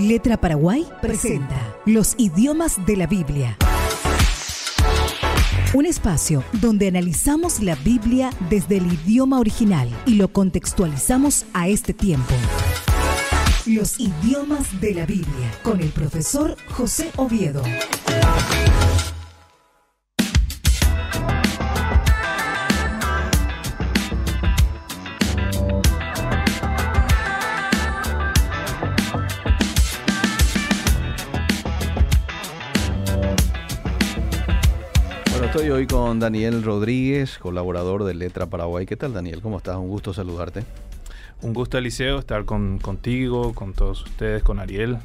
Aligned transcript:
Letra 0.00 0.40
Paraguay 0.40 0.86
presenta 1.02 1.76
Los 1.84 2.14
idiomas 2.16 2.84
de 2.86 2.96
la 2.96 3.06
Biblia. 3.06 3.58
Un 5.74 5.84
espacio 5.84 6.42
donde 6.52 6.88
analizamos 6.88 7.60
la 7.60 7.74
Biblia 7.74 8.30
desde 8.48 8.78
el 8.78 8.90
idioma 8.90 9.38
original 9.38 9.88
y 10.06 10.14
lo 10.14 10.32
contextualizamos 10.32 11.44
a 11.52 11.68
este 11.68 11.92
tiempo. 11.92 12.34
Los 13.66 14.00
idiomas 14.00 14.80
de 14.80 14.94
la 14.94 15.04
Biblia 15.04 15.52
con 15.62 15.80
el 15.80 15.90
profesor 15.90 16.56
José 16.70 17.10
Oviedo. 17.16 17.62
Hoy 35.72 35.86
con 35.86 36.18
Daniel 36.18 36.64
Rodríguez, 36.64 37.38
colaborador 37.38 38.02
de 38.04 38.12
Letra 38.14 38.46
Paraguay. 38.46 38.86
¿Qué 38.86 38.96
tal, 38.96 39.12
Daniel? 39.14 39.40
¿Cómo 39.40 39.58
estás? 39.58 39.76
Un 39.76 39.88
gusto 39.88 40.12
saludarte. 40.12 40.64
Un 41.42 41.54
gusto, 41.54 41.78
Eliseo, 41.78 42.18
estar 42.18 42.44
con, 42.44 42.78
contigo, 42.78 43.54
con 43.54 43.72
todos 43.72 44.02
ustedes, 44.02 44.42
con 44.42 44.58
Ariel. 44.58 44.98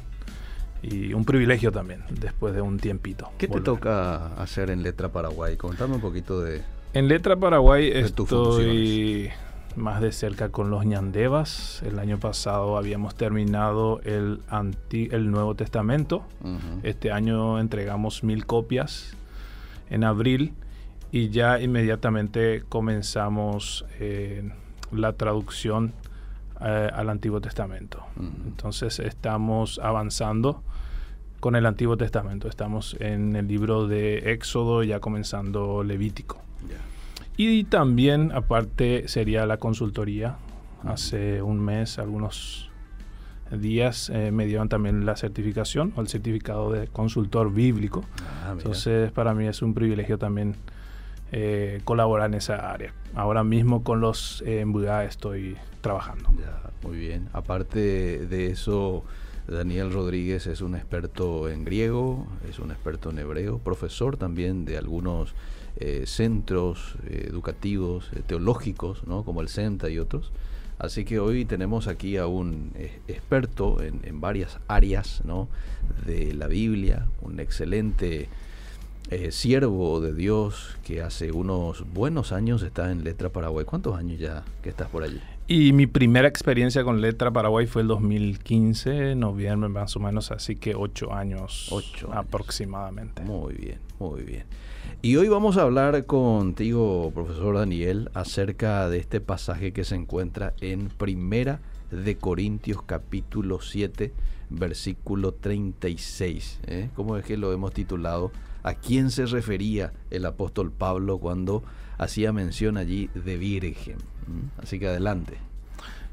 Y 0.82 1.14
un 1.14 1.24
privilegio 1.24 1.70
también, 1.70 2.02
después 2.10 2.52
de 2.52 2.62
un 2.62 2.78
tiempito. 2.78 3.30
¿Qué 3.38 3.46
te 3.46 3.52
volver. 3.52 3.64
toca 3.64 4.26
hacer 4.42 4.70
en 4.70 4.82
Letra 4.82 5.08
Paraguay? 5.08 5.56
Contame 5.56 5.94
un 5.94 6.00
poquito 6.00 6.40
de... 6.40 6.62
En 6.94 7.06
Letra 7.06 7.36
Paraguay 7.36 7.90
de 7.90 8.00
estoy 8.00 9.30
más 9.76 10.00
de 10.00 10.10
cerca 10.10 10.48
con 10.48 10.70
los 10.70 10.84
ñandevas. 10.84 11.80
El 11.86 11.98
año 12.00 12.18
pasado 12.18 12.76
habíamos 12.76 13.14
terminado 13.14 14.00
el, 14.02 14.40
anti- 14.48 15.08
el 15.12 15.30
Nuevo 15.30 15.54
Testamento. 15.54 16.24
Ujú. 16.40 16.80
Este 16.82 17.12
año 17.12 17.60
entregamos 17.60 18.24
mil 18.24 18.46
copias 18.46 19.16
en 19.90 20.04
abril 20.04 20.54
y 21.12 21.30
ya 21.30 21.60
inmediatamente 21.60 22.62
comenzamos 22.68 23.84
eh, 23.98 24.50
la 24.92 25.12
traducción 25.14 25.92
eh, 26.60 26.90
al 26.92 27.10
Antiguo 27.10 27.40
Testamento. 27.40 28.04
Entonces 28.46 28.98
estamos 28.98 29.78
avanzando 29.82 30.62
con 31.40 31.54
el 31.54 31.66
Antiguo 31.66 31.96
Testamento. 31.96 32.48
Estamos 32.48 32.96
en 33.00 33.36
el 33.36 33.46
libro 33.46 33.86
de 33.86 34.32
Éxodo, 34.32 34.82
ya 34.82 35.00
comenzando 35.00 35.84
Levítico. 35.84 36.40
Y 37.36 37.64
también, 37.64 38.32
aparte, 38.32 39.08
sería 39.08 39.44
la 39.44 39.58
consultoría. 39.58 40.38
Hace 40.82 41.42
un 41.42 41.60
mes, 41.60 41.98
algunos 41.98 42.70
días, 43.50 44.10
eh, 44.10 44.30
me 44.30 44.46
dieron 44.46 44.68
también 44.68 45.06
la 45.06 45.16
certificación 45.16 45.92
o 45.96 46.00
el 46.00 46.08
certificado 46.08 46.72
de 46.72 46.88
consultor 46.88 47.52
bíblico. 47.52 48.04
Ah. 48.44 48.52
Entonces, 48.52 49.12
para 49.12 49.34
mí 49.34 49.46
es 49.46 49.62
un 49.62 49.74
privilegio 49.74 50.18
también 50.18 50.56
eh, 51.32 51.80
colaborar 51.84 52.28
en 52.28 52.34
esa 52.34 52.70
área. 52.70 52.92
Ahora 53.16 53.42
mismo 53.42 53.82
con 53.82 54.00
los 54.00 54.42
eh, 54.46 54.60
en 54.60 54.72
Buda 54.72 55.04
estoy 55.04 55.56
trabajando. 55.80 56.30
Ya, 56.38 56.70
muy 56.86 56.96
bien. 56.96 57.28
Aparte 57.32 58.26
de 58.26 58.46
eso, 58.46 59.02
Daniel 59.48 59.92
Rodríguez 59.92 60.46
es 60.46 60.60
un 60.60 60.76
experto 60.76 61.48
en 61.48 61.64
griego, 61.64 62.28
es 62.48 62.60
un 62.60 62.70
experto 62.70 63.10
en 63.10 63.18
hebreo, 63.18 63.58
profesor 63.58 64.16
también 64.16 64.64
de 64.64 64.78
algunos 64.78 65.34
eh, 65.78 66.04
centros 66.06 66.94
educativos, 67.10 68.08
teológicos, 68.28 69.04
¿no? 69.04 69.24
como 69.24 69.40
el 69.40 69.48
CENTA 69.48 69.90
y 69.90 69.98
otros. 69.98 70.30
Así 70.78 71.04
que 71.04 71.18
hoy 71.18 71.44
tenemos 71.44 71.86
aquí 71.88 72.16
a 72.18 72.26
un 72.26 72.72
eh, 72.74 72.98
experto 73.08 73.82
en, 73.82 74.00
en 74.04 74.20
varias 74.20 74.58
áreas 74.68 75.22
¿no? 75.24 75.48
de 76.04 76.34
la 76.34 76.48
Biblia, 76.48 77.06
un 77.22 77.40
excelente 77.40 78.28
eh, 79.10 79.30
siervo 79.30 80.00
de 80.00 80.12
Dios 80.12 80.76
que 80.84 81.00
hace 81.00 81.30
unos 81.32 81.84
buenos 81.92 82.32
años 82.32 82.62
está 82.62 82.90
en 82.90 83.04
Letra 83.04 83.28
Paraguay. 83.30 83.64
¿Cuántos 83.64 83.96
años 83.96 84.18
ya 84.18 84.44
que 84.62 84.68
estás 84.68 84.88
por 84.88 85.02
allí? 85.04 85.20
Y 85.48 85.72
mi 85.72 85.86
primera 85.86 86.26
experiencia 86.26 86.82
con 86.82 87.00
Letra 87.00 87.30
Paraguay 87.30 87.66
fue 87.66 87.82
el 87.82 87.88
2015, 87.88 89.14
noviembre 89.14 89.68
más 89.68 89.94
o 89.96 90.00
menos, 90.00 90.32
así 90.32 90.56
que 90.56 90.74
ocho 90.74 91.14
años, 91.14 91.68
Ocho 91.70 92.08
años. 92.10 92.18
aproximadamente. 92.26 93.22
Muy 93.22 93.54
bien, 93.54 93.78
muy 94.00 94.22
bien. 94.22 94.44
Y 95.02 95.16
hoy 95.16 95.28
vamos 95.28 95.56
a 95.56 95.62
hablar 95.62 96.06
contigo, 96.06 97.10
profesor 97.14 97.56
Daniel, 97.56 98.10
acerca 98.14 98.88
de 98.88 98.98
este 98.98 99.20
pasaje 99.20 99.72
que 99.72 99.84
se 99.84 99.94
encuentra 99.94 100.54
en 100.60 100.88
Primera 100.88 101.60
de 101.90 102.16
Corintios 102.16 102.82
capítulo 102.82 103.60
7, 103.60 104.12
versículo 104.50 105.32
36. 105.32 106.60
¿eh? 106.66 106.90
¿Cómo 106.94 107.16
es 107.16 107.24
que 107.24 107.36
lo 107.36 107.52
hemos 107.52 107.72
titulado? 107.72 108.32
¿A 108.62 108.74
quién 108.74 109.10
se 109.10 109.26
refería 109.26 109.92
el 110.10 110.26
apóstol 110.26 110.72
Pablo 110.72 111.18
cuando 111.18 111.62
hacía 111.98 112.32
mención 112.32 112.76
allí 112.76 113.08
de 113.14 113.36
virgen? 113.36 113.96
¿Mm? 114.26 114.60
Así 114.60 114.78
que 114.78 114.88
adelante. 114.88 115.38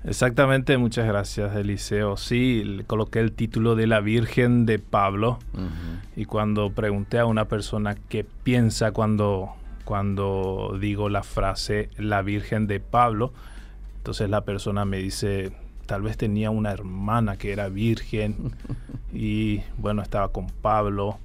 Exactamente, 0.06 0.78
muchas 0.78 1.08
gracias 1.08 1.56
Eliseo. 1.56 2.18
Sí, 2.18 2.64
le 2.64 2.84
coloqué 2.84 3.19
el 3.19 3.31
título 3.31 3.75
de 3.75 3.88
la 3.88 4.02
Virgen 4.02 4.66
de 4.66 4.78
Pablo. 4.78 5.40
Y 6.18 6.25
cuando 6.25 6.72
pregunté 6.72 7.19
a 7.19 7.25
una 7.25 7.46
persona 7.46 7.96
qué 8.09 8.25
piensa 8.25 8.91
cuando, 8.91 9.53
cuando 9.86 10.78
digo 10.80 11.08
la 11.08 11.24
frase 11.24 11.90
la 11.97 12.22
Virgen 12.22 12.68
de 12.68 12.81
Pablo, 12.81 13.31
entonces 13.97 14.30
la 14.30 14.41
persona 14.41 14.84
me 14.84 14.97
dice, 14.97 15.53
tal 15.86 16.02
vez 16.02 16.18
tenía 16.18 16.50
una 16.52 16.72
hermana 16.72 17.38
que 17.38 17.53
era 17.53 17.70
virgen 17.70 18.53
y 19.14 19.62
bueno, 19.78 20.02
estaba 20.02 20.34
con 20.34 20.47
Pablo, 20.47 21.18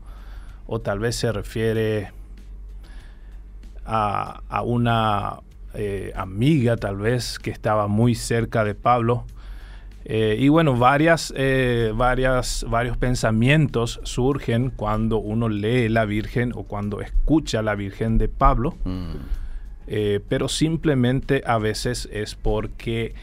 o 0.68 0.80
tal 0.80 1.00
vez 1.00 1.16
se 1.16 1.32
refiere 1.32 2.12
a, 3.84 4.42
a 4.48 4.62
una 4.62 5.40
eh, 5.74 6.12
amiga 6.16 6.76
tal 6.76 6.96
vez 6.96 7.38
que 7.38 7.50
estaba 7.50 7.86
muy 7.88 8.14
cerca 8.14 8.64
de 8.64 8.74
Pablo. 8.74 9.24
Eh, 10.04 10.36
y 10.38 10.48
bueno, 10.48 10.76
varias, 10.76 11.32
eh, 11.36 11.92
varias, 11.94 12.64
varios 12.68 12.96
pensamientos 12.96 14.00
surgen 14.04 14.70
cuando 14.70 15.18
uno 15.18 15.48
lee 15.50 15.88
la 15.88 16.06
Virgen 16.06 16.52
o 16.54 16.62
cuando 16.62 17.00
escucha 17.02 17.60
la 17.62 17.74
Virgen 17.74 18.16
de 18.18 18.28
Pablo, 18.28 18.74
Mm. 18.84 19.16
pero 20.28 20.48
simplemente 20.48 21.42
a 21.46 21.58
veces 21.58 22.08
es 22.12 22.34
porque 22.34 23.14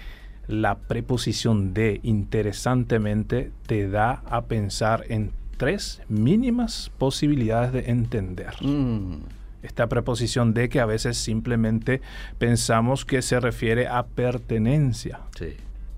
la 0.47 0.75
preposición 0.75 1.73
de 1.73 1.99
interesantemente 2.03 3.51
te 3.67 3.87
da 3.89 4.21
a 4.25 4.45
pensar 4.45 5.03
en 5.09 5.31
tres 5.57 6.01
mínimas 6.09 6.91
posibilidades 6.97 7.71
de 7.73 7.89
entender 7.91 8.53
Mm. 8.61 9.17
Esta 9.65 9.87
preposición 9.87 10.53
de 10.53 10.69
que 10.69 10.79
a 10.79 10.85
veces 10.85 11.17
simplemente 11.17 12.01
pensamos 12.37 13.03
que 13.05 13.21
se 13.21 13.39
refiere 13.39 13.87
a 13.87 14.05
pertenencia. 14.05 15.19
Sí. 15.37 15.55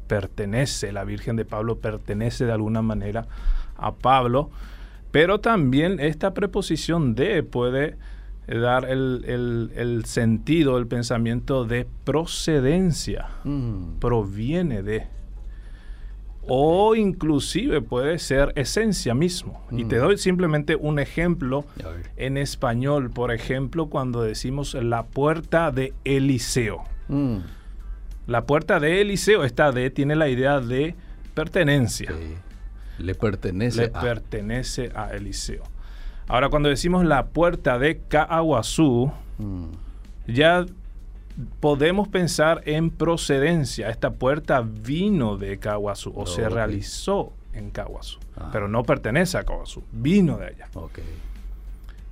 Pertenece, 0.08 0.92
la 0.92 1.04
Virgen 1.04 1.36
de 1.36 1.46
Pablo 1.46 1.80
pertenece 1.80 2.46
de 2.46 2.52
alguna 2.54 2.82
manera 2.82 3.28
a 3.76 3.94
Pablo, 3.94 4.50
pero 5.12 5.40
también 5.40 6.00
esta 6.00 6.34
preposición 6.34 7.14
de 7.16 7.44
puede 7.44 7.98
dar 8.48 8.86
el, 8.90 9.24
el- 9.28 9.72
el 9.76 10.06
sentido, 10.06 10.78
el 10.78 10.88
pensamiento 10.88 11.66
de 11.66 11.86
procedencia, 12.06 13.28
Mm. 13.44 14.00
proviene 14.00 14.82
de. 14.84 15.08
O 16.50 16.96
inclusive 16.96 17.82
puede 17.82 18.20
ser 18.20 18.54
esencia 18.56 19.14
mismo. 19.14 19.62
Y 19.72 19.86
te 19.86 19.98
Mm. 19.98 20.00
doy 20.00 20.18
simplemente 20.18 20.76
un 20.76 21.00
ejemplo 21.00 21.66
en 22.16 22.38
español, 22.38 23.10
por 23.12 23.32
ejemplo, 23.32 23.88
cuando 23.88 24.22
decimos 24.24 24.74
la 24.74 25.04
puerta 25.04 25.72
de 25.72 25.94
Eliseo. 26.06 26.84
Mm. 27.08 27.38
La 28.28 28.46
puerta 28.46 28.80
de 28.80 29.02
Eliseo, 29.02 29.44
esta 29.44 29.72
de 29.72 29.90
tiene 29.90 30.16
la 30.16 30.28
idea 30.30 30.60
de 30.60 30.96
pertenencia. 31.34 32.12
Sí. 32.12 32.36
Le 33.04 33.14
pertenece 33.16 33.82
Le 33.84 33.92
a... 33.94 34.02
pertenece 34.02 34.92
a 34.96 35.12
Eliseo. 35.12 35.64
Ahora, 36.28 36.50
cuando 36.50 36.68
decimos 36.68 37.06
la 37.06 37.28
puerta 37.28 37.78
de 37.80 38.00
Caaguazú, 38.08 39.12
Mm. 39.38 39.66
ya 40.28 40.66
podemos 41.60 42.08
pensar 42.08 42.62
en 42.66 42.90
procedencia. 42.90 43.90
Esta 43.90 44.12
puerta 44.12 44.62
vino 44.62 45.38
de 45.38 45.58
Caaguazú 45.60 46.12
o 46.16 46.22
Oh, 46.24 46.26
se 46.26 46.48
realizó 46.50 47.34
en 47.54 47.70
Caaguazú, 47.72 48.20
Ah. 48.36 48.50
pero 48.52 48.68
no 48.68 48.84
pertenece 48.84 49.38
a 49.38 49.44
Caaguazú, 49.44 49.84
vino 49.92 50.38
de 50.38 50.48
allá. 50.48 50.68
Ok. 50.74 50.94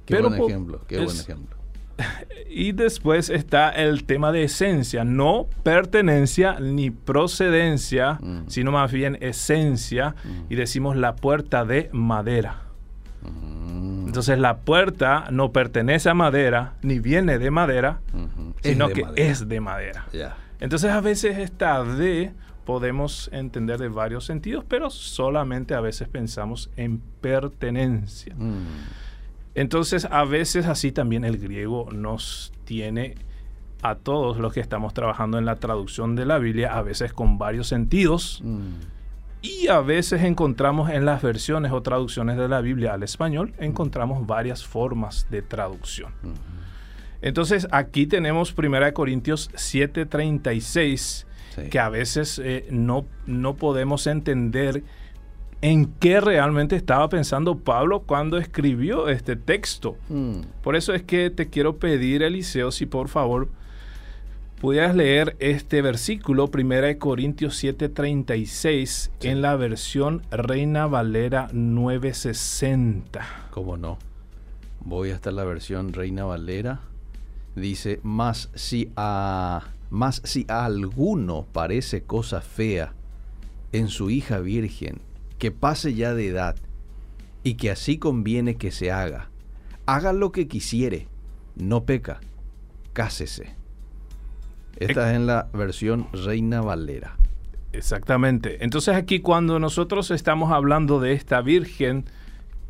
Qué 0.06 0.16
Pero 0.16 0.30
buen 0.30 0.42
ejemplo, 0.44 0.81
qué 0.88 0.98
es- 0.98 1.06
buen 1.06 1.19
ejemplo. 1.19 1.56
Y 2.50 2.74
después 2.74 3.30
está 3.30 3.69
el 3.69 4.04
tema 4.06 4.31
de 4.31 4.44
esencia, 4.44 5.04
no 5.06 5.48
pertenencia 5.63 6.60
ni 6.60 6.92
procedencia, 6.92 8.19
Mm. 8.21 8.44
sino 8.48 8.71
más 8.71 8.92
bien 8.92 9.18
esencia, 9.21 10.16
Mm. 10.24 10.51
y 10.51 10.56
decimos 10.56 10.95
la 10.95 11.16
puerta 11.16 11.66
de 11.66 11.89
madera. 11.94 12.62
Mm. 13.31 14.07
Entonces 14.07 14.39
la 14.39 14.57
puerta 14.57 15.27
no 15.31 15.51
pertenece 15.51 16.10
a 16.10 16.13
madera, 16.13 16.74
ni 16.81 17.00
viene 17.00 17.38
de 17.39 17.51
madera, 17.51 18.00
sino 18.62 18.88
de 18.88 18.94
que 18.94 19.04
madera. 19.04 19.24
es 19.25 19.48
de 19.50 19.60
madera. 19.62 20.06
Entonces 20.60 20.92
a 20.92 21.01
veces 21.01 21.38
esta 21.38 21.83
de 21.83 22.31
podemos 22.66 23.30
entender 23.33 23.80
de 23.80 23.89
varios 23.89 24.25
sentidos, 24.25 24.66
pero 24.68 24.89
solamente 24.89 25.75
a 25.75 25.81
veces 25.81 26.07
pensamos 26.07 26.69
en 26.77 27.01
pertenencia. 27.22 28.33
Mm. 28.36 28.63
Entonces, 29.54 30.06
a 30.12 30.25
veces 30.25 30.66
así 30.66 30.92
también 30.92 31.24
el 31.24 31.38
griego 31.38 31.88
nos 31.92 32.51
tiene 32.66 33.16
a 33.81 33.95
todos 33.95 34.38
los 34.38 34.51
que 34.51 34.60
estamos 34.60 34.94
trabajando 34.94 35.38
en 35.38 35.45
la 35.45 35.57
traducción 35.57 36.16
de 36.16 36.25
la 36.25 36.39
Biblia, 36.39 36.75
a 36.78 36.81
veces 36.81 37.13
con 37.13 37.38
varios 37.38 37.68
sentidos, 37.68 38.42
Mm. 38.44 38.68
Y 39.45 39.68
a 39.68 39.80
veces 39.81 40.24
encontramos 40.24 40.89
en 40.89 41.06
las 41.06 41.21
versiones 41.21 41.71
o 41.71 41.81
traducciones 41.81 42.38
de 42.38 42.47
la 42.47 42.62
Biblia 42.62 42.94
al 42.94 43.03
español, 43.03 43.53
encontramos 43.59 44.25
varias 44.25 44.65
formas 44.65 45.27
de 45.30 45.42
traducción. 45.42 46.13
Entonces, 47.21 47.68
aquí 47.71 48.07
tenemos 48.07 48.53
1 48.57 48.94
Corintios 48.94 49.50
7:36, 49.56 51.25
Sí. 51.56 51.69
que 51.69 51.80
a 51.80 51.88
veces 51.88 52.39
eh, 52.44 52.68
no, 52.69 53.06
no 53.25 53.56
podemos 53.56 54.07
entender 54.07 54.83
en 55.62 55.86
qué 55.86 56.19
realmente 56.19 56.75
estaba 56.75 57.07
pensando 57.07 57.57
Pablo 57.57 58.01
cuando 58.01 58.38
escribió 58.38 59.07
este 59.07 59.38
texto. 59.38 59.95
Mm. 60.09 60.42
Por 60.62 60.75
eso 60.75 60.94
es 60.94 61.03
que 61.03 61.30
te 61.30 61.50
quiero 61.50 61.77
pedir, 61.77 62.24
Eliseo, 62.24 62.71
si 62.71 62.86
por 62.86 63.07
favor 63.07 63.47
pudieras 64.60 64.96
leer 64.96 65.36
este 65.40 65.81
versículo, 65.81 66.48
1 66.48 66.98
Corintios 67.00 67.56
7:36, 67.63 69.12
Sí. 69.19 69.28
en 69.28 69.42
la 69.42 69.56
versión 69.56 70.22
Reina 70.31 70.88
Valera 70.88 71.50
960. 71.54 73.25
¿Cómo 73.52 73.78
no? 73.78 73.98
Voy 74.81 75.12
hasta 75.12 75.31
la 75.31 75.44
versión 75.44 75.94
Reina 75.94 76.25
Valera. 76.25 76.81
Dice, 77.56 78.00
más 78.04 78.50
si 78.54 78.92
a, 78.96 79.63
más 79.90 80.22
si 80.25 80.46
a 80.50 80.66
alguno 80.66 81.46
parece 81.52 82.04
cosa 82.04 82.42
fea 82.42 82.94
en 83.72 83.88
su 83.88 84.10
hija 84.10 84.40
virgen, 84.40 85.00
que 85.38 85.52
pase 85.52 85.94
ya 85.94 86.13
de 86.13 86.28
edad, 86.28 86.56
y 87.44 87.56
que 87.56 87.72
así 87.72 87.98
conviene 87.98 88.56
que 88.56 88.72
se 88.72 88.92
haga, 88.92 89.30
haga 89.86 90.13
lo 90.13 90.31
que 90.31 90.48
quisiere, 90.48 91.07
no 91.56 91.86
peca, 91.86 92.19
cásese. 92.94 93.54
Esta 94.77 95.10
es 95.10 95.16
en 95.16 95.27
la 95.27 95.48
versión 95.54 96.07
Reina 96.12 96.62
Valera. 96.62 97.16
Exactamente. 97.72 98.63
Entonces 98.63 98.95
aquí 98.95 99.19
cuando 99.19 99.60
nosotros 99.60 100.12
estamos 100.12 100.51
hablando 100.51 101.00
de 101.00 101.13
esta 101.13 101.42
virgen 101.42 102.06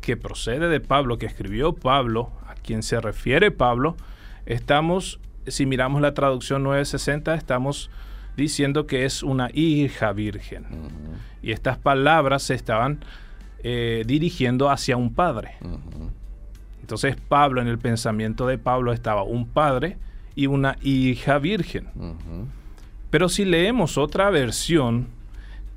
que 0.00 0.16
procede 0.16 0.68
de 0.68 0.80
Pablo, 0.80 1.18
que 1.18 1.26
escribió 1.26 1.72
Pablo, 1.72 2.30
a 2.46 2.54
quien 2.54 2.82
se 2.82 3.00
refiere 3.00 3.50
Pablo, 3.50 3.96
estamos, 4.46 5.20
si 5.46 5.66
miramos 5.66 6.00
la 6.00 6.14
traducción 6.14 6.62
960, 6.62 7.34
estamos 7.34 7.90
diciendo 8.36 8.86
que 8.86 9.04
es 9.04 9.22
una 9.22 9.48
hija 9.52 10.12
virgen. 10.12 10.66
Y 11.42 11.52
estas 11.52 11.78
palabras 11.78 12.42
se 12.42 12.54
estaban 12.54 13.00
eh, 13.62 14.04
dirigiendo 14.06 14.70
hacia 14.70 14.96
un 14.96 15.14
padre. 15.14 15.56
Entonces 16.80 17.16
Pablo, 17.16 17.60
en 17.60 17.68
el 17.68 17.78
pensamiento 17.78 18.46
de 18.46 18.58
Pablo, 18.58 18.92
estaba 18.92 19.22
un 19.22 19.46
padre 19.46 19.96
y 20.36 20.46
una 20.46 20.76
hija 20.82 21.38
virgen. 21.38 21.88
Pero 23.10 23.28
si 23.28 23.44
leemos 23.44 23.98
otra 23.98 24.30
versión, 24.30 25.08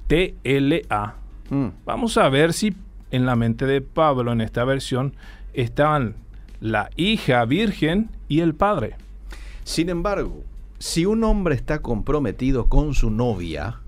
TLA, 0.07 1.15
Mm. 1.49 1.69
vamos 1.83 2.15
a 2.17 2.29
ver 2.29 2.53
si 2.53 2.75
en 3.09 3.25
la 3.25 3.35
mente 3.35 3.65
de 3.65 3.81
Pablo, 3.81 4.31
en 4.31 4.41
esta 4.41 4.63
versión, 4.65 5.13
estaban 5.55 6.13
la 6.61 6.91
hija 6.95 7.43
virgen 7.45 8.09
y 8.27 8.41
el 8.41 8.53
padre. 8.53 8.95
Sin 9.63 9.89
embargo, 9.89 10.43
si 10.77 11.07
un 11.07 11.23
hombre 11.23 11.55
está 11.55 11.79
comprometido 11.79 12.67
con 12.67 12.93
su 12.93 13.09
novia 13.09 13.79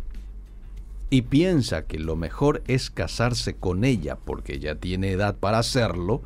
y 1.12 1.22
piensa 1.24 1.86
que 1.86 2.00
lo 2.00 2.16
mejor 2.16 2.64
es 2.68 2.90
casarse 2.90 3.54
con 3.56 3.84
ella 3.84 4.16
porque 4.16 4.58
ya 4.60 4.74
tiene 4.76 5.12
edad 5.12 5.36
para 5.36 5.60
hacerlo, 5.60 6.22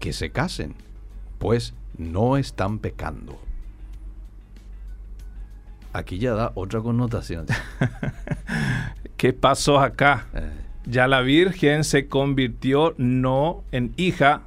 que 0.00 0.12
se 0.14 0.30
casen, 0.30 0.74
pues 1.38 1.74
no 1.98 2.36
están 2.38 2.78
pecando. 2.78 3.38
Aquí 5.92 6.18
ya 6.18 6.32
da 6.34 6.52
otra 6.54 6.80
connotación. 6.80 7.46
¿Qué 9.16 9.32
pasó 9.32 9.78
acá? 9.80 10.26
Eh, 10.34 10.50
Ya 10.86 11.06
la 11.06 11.20
virgen 11.20 11.84
se 11.84 12.08
convirtió 12.08 12.94
no 12.98 13.62
en 13.72 13.92
hija, 13.96 14.40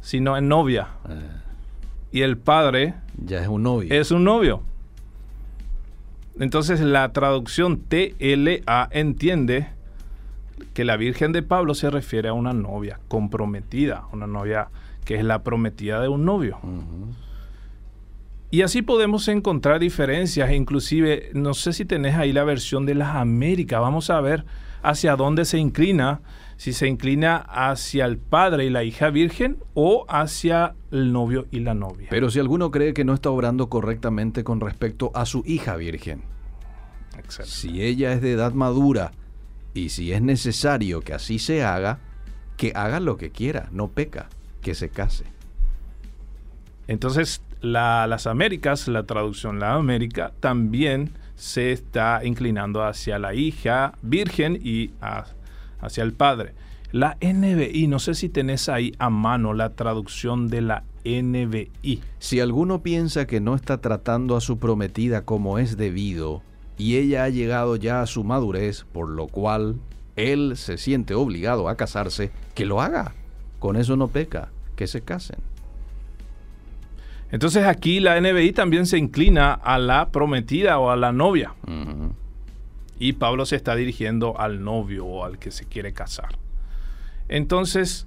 sino 0.00 0.36
en 0.36 0.48
novia. 0.48 0.88
eh, 1.08 1.20
Y 2.12 2.22
el 2.22 2.38
padre 2.38 2.94
ya 3.22 3.40
es 3.42 3.48
un 3.48 3.62
novio. 3.62 3.92
es 3.92 4.10
un 4.10 4.24
novio. 4.24 4.62
Entonces 6.40 6.80
la 6.80 7.12
traducción 7.12 7.78
TLA 7.80 8.88
entiende 8.92 9.68
que 10.74 10.84
la 10.84 10.96
Virgen 10.96 11.32
de 11.32 11.42
Pablo 11.42 11.74
se 11.74 11.90
refiere 11.90 12.28
a 12.30 12.32
una 12.32 12.52
novia 12.54 12.98
comprometida, 13.08 14.04
una 14.12 14.26
novia 14.26 14.68
que 15.04 15.16
es 15.16 15.24
la 15.24 15.42
prometida 15.42 16.00
de 16.00 16.08
un 16.08 16.24
novio. 16.24 16.58
Y 18.52 18.60
así 18.60 18.82
podemos 18.82 19.28
encontrar 19.28 19.80
diferencias, 19.80 20.52
inclusive, 20.52 21.30
no 21.32 21.54
sé 21.54 21.72
si 21.72 21.86
tenés 21.86 22.16
ahí 22.16 22.34
la 22.34 22.44
versión 22.44 22.84
de 22.84 22.94
las 22.94 23.16
Américas, 23.16 23.80
vamos 23.80 24.10
a 24.10 24.20
ver 24.20 24.44
hacia 24.82 25.16
dónde 25.16 25.46
se 25.46 25.56
inclina, 25.56 26.20
si 26.58 26.74
se 26.74 26.86
inclina 26.86 27.38
hacia 27.38 28.04
el 28.04 28.18
padre 28.18 28.66
y 28.66 28.70
la 28.70 28.84
hija 28.84 29.08
virgen 29.08 29.56
o 29.72 30.04
hacia 30.06 30.74
el 30.90 31.14
novio 31.14 31.46
y 31.50 31.60
la 31.60 31.72
novia. 31.72 32.08
Pero 32.10 32.28
si 32.28 32.40
alguno 32.40 32.70
cree 32.70 32.92
que 32.92 33.06
no 33.06 33.14
está 33.14 33.30
obrando 33.30 33.70
correctamente 33.70 34.44
con 34.44 34.60
respecto 34.60 35.10
a 35.14 35.24
su 35.24 35.42
hija 35.46 35.76
virgen, 35.76 36.22
Exacto. 37.16 37.50
Si 37.50 37.82
ella 37.82 38.12
es 38.12 38.20
de 38.20 38.32
edad 38.32 38.52
madura 38.52 39.12
y 39.72 39.88
si 39.88 40.12
es 40.12 40.20
necesario 40.20 41.00
que 41.00 41.14
así 41.14 41.38
se 41.38 41.64
haga, 41.64 42.00
que 42.58 42.72
haga 42.74 43.00
lo 43.00 43.16
que 43.16 43.30
quiera, 43.30 43.70
no 43.72 43.88
peca, 43.88 44.28
que 44.60 44.74
se 44.74 44.90
case. 44.90 45.24
Entonces, 46.86 47.40
la- 47.62 48.06
las 48.06 48.26
Américas, 48.26 48.88
la 48.88 49.04
traducción 49.04 49.58
La 49.58 49.74
América, 49.74 50.32
también 50.40 51.12
se 51.36 51.72
está 51.72 52.20
inclinando 52.24 52.84
hacia 52.84 53.18
la 53.18 53.34
hija 53.34 53.94
virgen 54.02 54.60
y 54.62 54.90
hacia 55.80 56.02
el 56.04 56.12
padre. 56.12 56.54
La 56.92 57.16
NBI, 57.20 57.86
no 57.88 57.98
sé 57.98 58.14
si 58.14 58.28
tenés 58.28 58.68
ahí 58.68 58.92
a 58.98 59.08
mano 59.08 59.54
la 59.54 59.70
traducción 59.70 60.48
de 60.48 60.60
la 60.60 60.84
NBI. 61.04 62.00
Si 62.18 62.38
alguno 62.40 62.82
piensa 62.82 63.26
que 63.26 63.40
no 63.40 63.54
está 63.54 63.80
tratando 63.80 64.36
a 64.36 64.40
su 64.42 64.58
prometida 64.58 65.24
como 65.24 65.58
es 65.58 65.76
debido, 65.76 66.42
y 66.78 66.96
ella 66.96 67.24
ha 67.24 67.28
llegado 67.28 67.76
ya 67.76 68.02
a 68.02 68.06
su 68.06 68.24
madurez, 68.24 68.84
por 68.92 69.08
lo 69.08 69.26
cual 69.26 69.76
él 70.16 70.56
se 70.56 70.76
siente 70.78 71.14
obligado 71.14 71.68
a 71.68 71.76
casarse, 71.76 72.30
que 72.54 72.66
lo 72.66 72.82
haga. 72.82 73.14
Con 73.58 73.76
eso 73.76 73.96
no 73.96 74.08
peca, 74.08 74.50
que 74.76 74.86
se 74.86 75.00
casen. 75.00 75.38
Entonces 77.32 77.64
aquí 77.66 77.98
la 77.98 78.20
NBI 78.20 78.52
también 78.52 78.86
se 78.86 78.98
inclina 78.98 79.54
a 79.54 79.78
la 79.78 80.10
prometida 80.10 80.78
o 80.78 80.90
a 80.90 80.96
la 80.96 81.12
novia. 81.12 81.54
Y 82.98 83.14
Pablo 83.14 83.46
se 83.46 83.56
está 83.56 83.74
dirigiendo 83.74 84.38
al 84.38 84.62
novio 84.62 85.06
o 85.06 85.24
al 85.24 85.38
que 85.38 85.50
se 85.50 85.64
quiere 85.64 85.92
casar. 85.92 86.38
Entonces, 87.28 88.06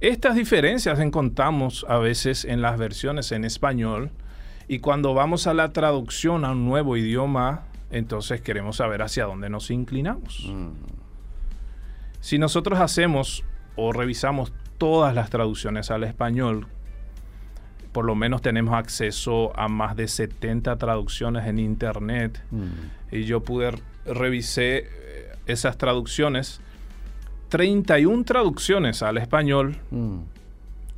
estas 0.00 0.36
diferencias 0.36 1.00
encontramos 1.00 1.86
a 1.88 1.96
veces 1.96 2.44
en 2.44 2.60
las 2.60 2.78
versiones 2.78 3.32
en 3.32 3.46
español 3.46 4.10
y 4.68 4.80
cuando 4.80 5.14
vamos 5.14 5.46
a 5.46 5.54
la 5.54 5.72
traducción 5.72 6.44
a 6.44 6.52
un 6.52 6.66
nuevo 6.66 6.98
idioma, 6.98 7.62
entonces 7.90 8.42
queremos 8.42 8.76
saber 8.76 9.00
hacia 9.00 9.24
dónde 9.24 9.48
nos 9.48 9.70
inclinamos. 9.70 10.46
Mm. 10.52 10.72
Si 12.20 12.38
nosotros 12.38 12.78
hacemos 12.78 13.42
o 13.74 13.92
revisamos 13.92 14.52
todas 14.76 15.14
las 15.14 15.30
traducciones 15.30 15.90
al 15.90 16.04
español, 16.04 16.66
por 17.96 18.04
lo 18.04 18.14
menos 18.14 18.42
tenemos 18.42 18.74
acceso 18.74 19.58
a 19.58 19.68
más 19.68 19.96
de 19.96 20.06
70 20.06 20.76
traducciones 20.76 21.46
en 21.46 21.58
internet 21.58 22.42
Mm. 22.50 22.66
y 23.10 23.24
yo 23.24 23.40
pude 23.40 23.72
revisé 24.04 24.80
eh, 24.80 25.32
esas 25.46 25.78
traducciones. 25.78 26.60
31 27.48 28.24
traducciones 28.24 29.02
al 29.02 29.16
español 29.16 29.78
Mm. 29.90 30.18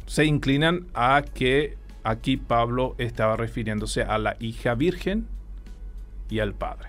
se 0.06 0.24
inclinan 0.24 0.86
a 0.92 1.22
que 1.22 1.76
aquí 2.02 2.36
Pablo 2.36 2.96
estaba 2.98 3.36
refiriéndose 3.36 4.02
a 4.02 4.18
la 4.18 4.34
hija 4.40 4.74
virgen 4.74 5.28
y 6.28 6.40
al 6.40 6.52
padre. 6.52 6.88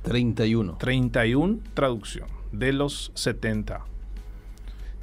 31. 0.00 0.78
31 0.78 1.58
traducción 1.74 2.26
de 2.52 2.72
los 2.72 3.12
70. 3.14 3.82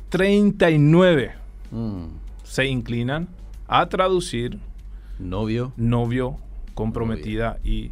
39 0.10 1.34
Mm. 1.70 2.06
se 2.44 2.66
inclinan 2.66 3.28
a 3.68 3.90
traducir 3.90 4.60
Novio. 5.20 5.74
novio, 5.78 6.38
comprometida 6.74 7.60
y 7.64 7.92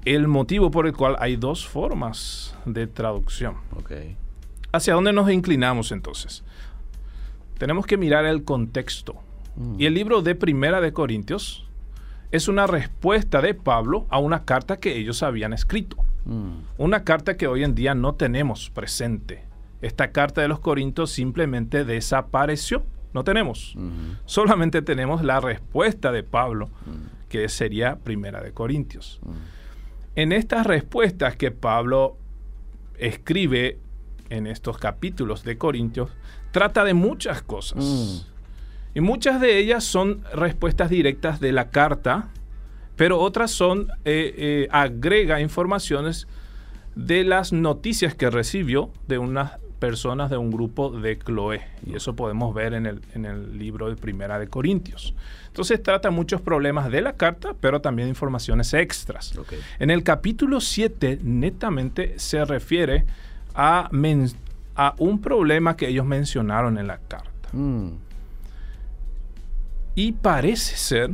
el 0.05 0.27
motivo 0.27 0.73
por 0.73 0.89
el 0.89 0.95
cual 0.95 1.15
hay 1.21 1.37
dos 1.37 1.65
formas 1.65 2.57
de 2.65 2.89
traducción. 2.89 3.55
¿Hacia 4.73 4.95
dónde 4.95 5.13
nos 5.13 5.31
inclinamos 5.31 5.93
entonces? 5.93 6.43
Tenemos 7.57 7.87
que 7.87 7.97
mirar 7.97 8.25
el 8.25 8.43
contexto. 8.43 9.15
Mm. 9.55 9.81
Y 9.81 9.87
el 9.87 9.95
libro 9.95 10.23
de 10.23 10.35
Primera 10.35 10.81
de 10.81 10.93
Corintios 10.93 11.69
es 12.33 12.49
una 12.49 12.67
respuesta 12.67 13.41
de 13.41 13.55
Pablo 13.55 14.07
a 14.11 14.19
una 14.19 14.45
carta 14.45 14.79
que 14.79 14.97
ellos 14.97 15.23
habían 15.23 15.53
escrito. 15.53 15.97
Mm. 16.25 16.59
Una 16.79 17.05
carta 17.05 17.37
que 17.37 17.47
hoy 17.47 17.63
en 17.63 17.77
día 17.77 17.95
no 17.95 18.17
tenemos 18.17 18.71
presente. 18.71 19.46
Esta 19.83 20.11
carta 20.12 20.40
de 20.40 20.49
los 20.49 20.61
Corintios 20.61 21.11
simplemente 21.11 21.85
desapareció. 21.85 22.85
No 23.12 23.25
tenemos. 23.25 23.76
Solamente 24.25 24.83
tenemos 24.83 25.23
la 25.23 25.40
respuesta 25.40 26.12
de 26.12 26.23
Pablo, 26.23 26.71
que 27.28 27.49
sería 27.49 27.97
Primera 27.97 28.42
de 28.42 28.52
Corintios. 28.52 29.21
En 30.14 30.33
estas 30.33 30.66
respuestas 30.66 31.37
que 31.37 31.50
Pablo 31.50 32.16
escribe 32.99 33.78
en 34.30 34.47
estos 34.47 34.78
capítulos 34.78 35.45
de 35.45 35.59
Corintios, 35.59 36.11
trata 36.50 36.85
de 36.85 36.95
muchas 36.95 37.42
cosas. 37.42 37.85
Mm. 37.85 38.37
Y 38.97 39.00
muchas 39.00 39.40
de 39.40 39.59
ellas 39.59 39.85
son 39.85 40.25
respuestas 40.33 40.88
directas 40.88 41.38
de 41.38 41.52
la 41.52 41.68
carta, 41.68 42.30
pero 42.97 43.21
otras 43.21 43.50
son, 43.50 43.88
eh, 44.06 44.35
eh, 44.37 44.68
agrega 44.71 45.40
informaciones 45.40 46.26
de 46.95 47.25
las 47.25 47.52
noticias 47.52 48.14
que 48.14 48.30
recibió 48.30 48.90
de 49.06 49.18
unas 49.18 49.52
personas 49.78 50.30
de 50.30 50.37
un 50.37 50.50
grupo 50.50 50.90
de 50.90 51.18
Cloé. 51.18 51.62
Y 51.87 51.95
eso 51.97 52.16
podemos 52.16 52.54
ver 52.54 52.75
en 52.75 52.87
el, 52.87 53.00
en 53.14 53.25
el 53.26 53.59
libro 53.59 53.88
de 53.88 53.97
Primera 53.97 54.38
de 54.38 54.49
Corintios. 54.49 55.14
Entonces 55.49 55.83
trata 55.83 56.11
muchos 56.11 56.40
problemas 56.40 56.90
de 56.90 57.00
la 57.02 57.12
carta, 57.14 57.54
pero 57.61 57.80
también 57.80 58.09
informaciones 58.09 58.73
extras. 58.75 59.35
En 59.78 59.90
el 59.90 60.02
capítulo 60.02 60.61
7 60.61 61.21
netamente 61.23 62.18
se 62.18 62.45
refiere 62.45 63.04
a, 63.54 63.88
men- 63.92 64.30
a 64.75 64.95
un 64.99 65.21
problema 65.21 65.76
que 65.76 65.88
ellos 65.88 66.04
mencionaron 66.06 66.78
en 66.78 66.87
la 66.87 66.99
carta. 66.99 67.49
Mm. 67.52 67.88
Y 69.95 70.12
parece 70.12 70.76
ser 70.76 71.11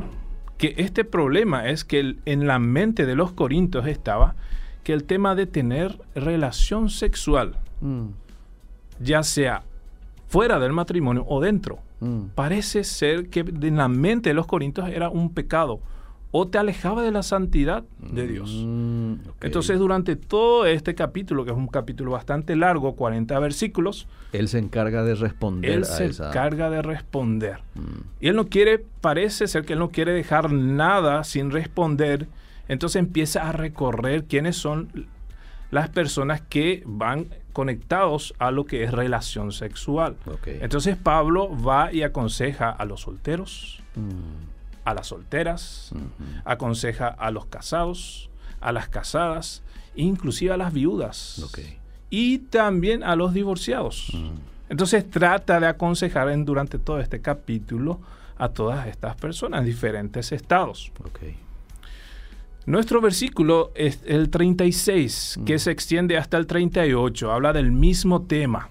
que 0.57 0.73
este 0.77 1.03
problema 1.05 1.69
es 1.69 1.83
que 1.85 1.99
el- 1.99 2.19
en 2.25 2.47
la 2.47 2.59
mente 2.59 3.05
de 3.05 3.15
los 3.15 3.31
corintios 3.31 3.87
estaba 3.87 4.35
que 4.83 4.93
el 4.93 5.05
tema 5.05 5.35
de 5.35 5.45
tener 5.45 5.97
relación 6.15 6.89
sexual, 6.89 7.57
Mm. 7.81 8.07
Ya 9.03 9.23
sea 9.23 9.63
fuera 10.27 10.59
del 10.59 10.73
matrimonio 10.73 11.25
o 11.27 11.41
dentro, 11.41 11.79
Mm. 11.99 12.31
parece 12.35 12.83
ser 12.83 13.29
que 13.29 13.39
en 13.41 13.77
la 13.77 13.87
mente 13.87 14.29
de 14.29 14.33
los 14.33 14.45
corintios 14.45 14.89
era 14.89 15.09
un 15.09 15.33
pecado 15.33 15.79
o 16.31 16.47
te 16.47 16.57
alejaba 16.57 17.01
de 17.03 17.11
la 17.11 17.21
santidad 17.23 17.83
de 17.99 18.27
Dios. 18.27 18.51
Mm, 18.65 19.13
ok. 19.29 19.35
Entonces, 19.45 19.77
durante 19.79 20.15
todo 20.17 20.65
este 20.65 20.95
capítulo, 20.95 21.45
que 21.45 21.51
es 21.51 21.57
un 21.57 21.67
capítulo 21.67 22.11
bastante 22.11 22.55
largo, 22.55 22.95
40 22.95 23.37
versículos, 23.39 24.07
él 24.33 24.47
se 24.49 24.57
encarga 24.57 25.03
de 25.03 25.13
responder 25.15 25.71
él 25.71 25.81
a 25.83 25.85
se 25.85 26.05
esa. 26.07 26.29
encarga 26.29 26.69
de 26.71 26.81
responder. 26.81 27.59
Mm. 27.75 27.81
Y 28.19 28.27
él 28.29 28.35
no 28.35 28.47
quiere, 28.47 28.83
parece 28.99 29.47
ser 29.47 29.63
que 29.63 29.73
él 29.73 29.79
no 29.79 29.91
quiere 29.91 30.11
dejar 30.11 30.51
nada 30.51 31.23
sin 31.23 31.51
responder. 31.51 32.27
Entonces 32.67 32.97
empieza 32.99 33.47
a 33.47 33.51
recorrer 33.51 34.23
quiénes 34.25 34.55
son 34.57 34.89
las 35.73 35.89
personas 35.89 36.41
que 36.41 36.83
van 36.85 37.27
conectados 37.51 38.33
a 38.39 38.51
lo 38.51 38.65
que 38.65 38.83
es 38.83 38.91
relación 38.91 39.51
sexual. 39.51 40.15
Entonces 40.45 40.95
Pablo 40.97 41.49
va 41.61 41.91
y 41.91 42.03
aconseja 42.03 42.69
a 42.69 42.85
los 42.85 43.01
solteros, 43.01 43.81
Mm. 43.95 44.85
a 44.85 44.93
las 44.93 45.07
solteras, 45.07 45.91
aconseja 46.45 47.07
a 47.07 47.29
los 47.31 47.45
casados, 47.45 48.29
a 48.59 48.71
las 48.71 48.87
casadas, 48.89 49.61
inclusive 49.95 50.53
a 50.53 50.57
las 50.57 50.73
viudas. 50.73 51.39
Ok. 51.43 51.59
Y 52.09 52.39
también 52.39 53.03
a 53.03 53.15
los 53.15 53.33
divorciados. 53.33 54.09
Mm. 54.13 54.31
Entonces 54.69 55.09
trata 55.09 55.59
de 55.59 55.67
aconsejar 55.67 56.29
en, 56.29 56.45
durante 56.45 56.79
todo 56.79 56.99
este 56.99 57.21
capítulo 57.21 57.99
a 58.37 58.49
todas 58.49 58.87
estas 58.87 59.15
personas 59.15 59.61
en 59.61 59.65
diferentes 59.67 60.31
estados. 60.31 60.91
Nuestro 62.65 63.01
versículo 63.01 63.71
es 63.75 63.99
el 64.05 64.29
36, 64.29 65.39
que 65.45 65.59
se 65.59 65.71
extiende 65.71 66.17
hasta 66.17 66.37
el 66.37 66.47
38, 66.47 67.31
habla 67.31 67.51
del 67.53 67.71
mismo 67.71 68.21
tema. 68.23 68.69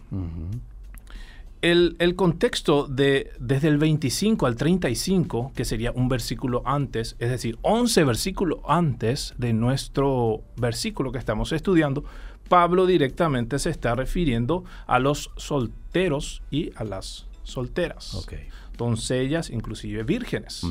El, 1.61 1.95
el 2.01 2.17
contexto 2.17 2.89
de 2.89 3.31
desde 3.39 3.69
el 3.69 3.79
25 3.79 4.47
al 4.47 4.57
35, 4.57 5.53
que 5.55 5.65
sería 5.65 5.93
un 5.93 6.09
versículo 6.09 6.63
antes, 6.65 7.15
es 7.21 7.31
decir, 7.31 7.57
11 7.63 8.03
versículos 8.05 8.59
antes 8.67 9.35
de 9.39 9.53
nuestro 9.53 10.43
versículo 10.57 11.13
que 11.13 11.19
estamos 11.19 11.53
estudiando, 11.53 12.03
Pablo 12.49 12.87
directamente 12.87 13.59
se 13.61 13.71
está 13.71 13.95
refiriendo 13.95 14.65
a 14.87 14.99
los 14.99 15.31
solteros 15.37 16.43
y 16.51 16.73
a 16.77 16.85
las 16.85 17.27
solteras, 17.45 18.15
Ok. 18.15 18.33
doncellas, 18.77 19.49
inclusive 19.51 20.03
vírgenes. 20.03 20.63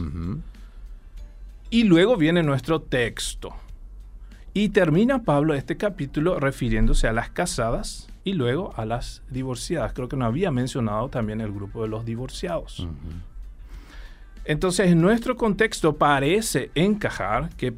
Y 1.71 1.85
luego 1.85 2.17
viene 2.17 2.43
nuestro 2.43 2.81
texto. 2.81 3.55
Y 4.53 4.69
termina 4.69 5.23
Pablo 5.23 5.53
este 5.53 5.77
capítulo 5.77 6.37
refiriéndose 6.37 7.07
a 7.07 7.13
las 7.13 7.29
casadas 7.29 8.09
y 8.25 8.33
luego 8.33 8.73
a 8.75 8.85
las 8.85 9.23
divorciadas. 9.29 9.93
Creo 9.93 10.09
que 10.09 10.17
no 10.17 10.25
había 10.25 10.51
mencionado 10.51 11.07
también 11.07 11.39
el 11.39 11.53
grupo 11.53 11.81
de 11.81 11.87
los 11.87 12.03
divorciados. 12.03 12.85
Entonces, 14.43 14.91
en 14.91 14.99
nuestro 14.99 15.37
contexto 15.37 15.95
parece 15.95 16.71
encajar 16.75 17.55
que 17.55 17.73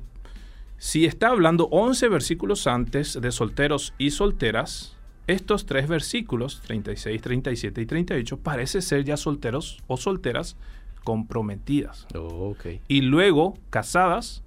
si 0.80 1.06
está 1.06 1.28
hablando 1.28 1.66
11 1.66 2.10
versículos 2.10 2.66
antes 2.66 3.22
de 3.22 3.32
solteros 3.32 3.94
y 4.00 4.10
solteras, 4.10 4.98
estos 5.28 5.68
tres 5.68 5.88
versículos, 5.88 6.62
36, 6.66 7.22
37 7.22 7.82
y 7.82 7.86
38, 7.86 8.38
parece 8.38 8.82
ser 8.82 9.04
ya 9.04 9.18
solteros 9.18 9.84
o 9.86 9.98
solteras 9.98 10.58
comprometidas. 11.04 12.08
Oh, 12.16 12.52
ok. 12.52 12.80
Y 12.88 13.02
luego 13.02 13.56
casadas 13.70 14.42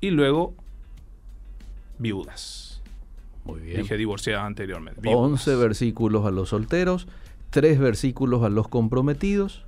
y 0.00 0.10
luego 0.10 0.54
viudas. 1.98 2.80
Muy 3.44 3.60
bien. 3.60 3.82
Dije 3.82 3.96
divorciadas 3.96 4.44
anteriormente. 4.46 5.00
viudas. 5.00 5.18
11 5.18 5.56
versículos 5.56 6.24
a 6.26 6.30
los 6.30 6.48
solteros, 6.50 7.06
3 7.50 7.78
versículos 7.78 8.42
a 8.42 8.48
los 8.48 8.68
comprometidos 8.68 9.64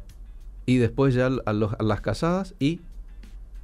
y 0.65 0.79
después 0.79 1.15
ya 1.15 1.27
a, 1.45 1.53
los- 1.53 1.75
a 1.75 1.83
las 1.83 2.01
casadas 2.01 2.55
y 2.59 2.81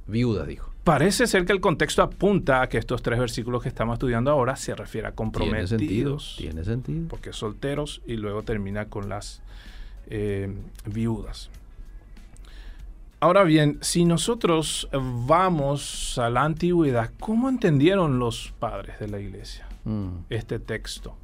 viudas, 0.07 0.47
dijo. 0.47 0.69
Parece 0.83 1.27
ser 1.27 1.45
que 1.45 1.53
el 1.53 1.61
contexto 1.61 2.01
apunta 2.03 2.61
a 2.61 2.67
que 2.67 2.77
estos 2.77 3.01
tres 3.01 3.17
versículos 3.17 3.63
que 3.63 3.69
estamos 3.69 3.93
estudiando 3.93 4.31
ahora 4.31 4.57
se 4.57 4.75
refiere 4.75 5.07
a 5.07 5.11
Tiene 5.13 5.65
sentido. 5.65 6.11
comprometidos. 6.11 6.35
Tiene 6.37 6.63
sentido. 6.65 7.07
Porque 7.07 7.31
solteros 7.31 8.01
y 8.05 8.17
luego 8.17 8.43
termina 8.43 8.85
con 8.89 9.07
las 9.07 9.41
eh, 10.07 10.53
viudas. 10.85 11.49
Ahora 13.23 13.45
bien, 13.45 13.77
si 13.79 14.03
nosotros 14.03 14.89
vamos 14.91 16.17
a 16.17 16.29
la 16.29 16.43
antigüedad, 16.43 17.09
¿cómo 17.21 17.47
entendieron 17.47 18.19
los 18.19 18.53
padres 18.59 18.99
de 18.99 19.07
la 19.07 19.17
iglesia 19.21 19.65
Mm, 19.85 20.25
este 20.29 20.59
texto? 20.59 21.15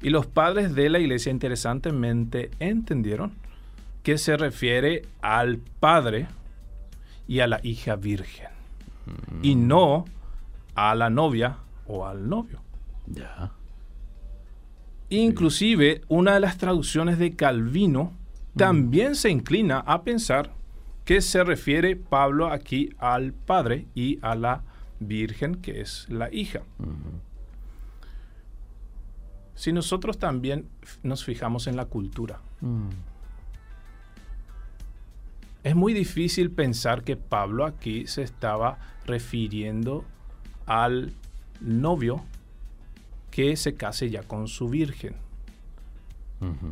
Y 0.00 0.10
los 0.10 0.26
padres 0.26 0.76
de 0.76 0.88
la 0.88 1.00
iglesia 1.00 1.32
interesantemente 1.32 2.52
entendieron 2.60 3.32
que 4.04 4.16
se 4.16 4.36
refiere 4.36 5.02
al 5.22 5.58
padre 5.58 6.28
y 7.26 7.40
a 7.40 7.48
la 7.48 7.58
hija 7.64 7.96
virgen. 7.96 8.50
Y 9.42 9.56
Mm. 9.56 9.66
no 9.66 10.04
a 10.76 10.94
la 10.94 11.10
novia 11.10 11.56
o 11.88 12.06
al 12.06 12.28
novio. 12.28 12.60
Ya. 13.08 13.50
Inclusive, 15.10 16.02
una 16.06 16.34
de 16.34 16.40
las 16.40 16.58
traducciones 16.58 17.18
de 17.18 17.34
Calvino 17.34 18.12
también 18.56 19.16
se 19.16 19.30
inclina 19.30 19.80
a 19.80 20.04
pensar 20.04 20.61
que 21.04 21.20
se 21.20 21.42
refiere 21.44 21.96
Pablo 21.96 22.48
aquí 22.48 22.90
al 22.98 23.32
padre 23.32 23.86
y 23.94 24.18
a 24.22 24.34
la 24.34 24.62
virgen, 25.00 25.56
que 25.56 25.80
es 25.80 26.06
la 26.08 26.32
hija. 26.32 26.62
Si 29.54 29.72
nosotros 29.72 30.18
también 30.18 30.66
nos 31.02 31.24
fijamos 31.24 31.66
en 31.66 31.76
la 31.76 31.86
cultura, 31.86 32.40
Mm. 32.60 32.90
es 35.64 35.74
muy 35.74 35.92
difícil 35.94 36.50
pensar 36.52 37.02
que 37.02 37.16
Pablo 37.16 37.64
aquí 37.64 38.06
se 38.06 38.22
estaba 38.22 38.78
refiriendo 39.04 40.04
al 40.66 41.12
novio 41.60 42.22
que 43.32 43.56
se 43.56 43.74
case 43.74 44.10
ya 44.10 44.22
con 44.22 44.46
su 44.48 44.68
virgen. 44.68 45.14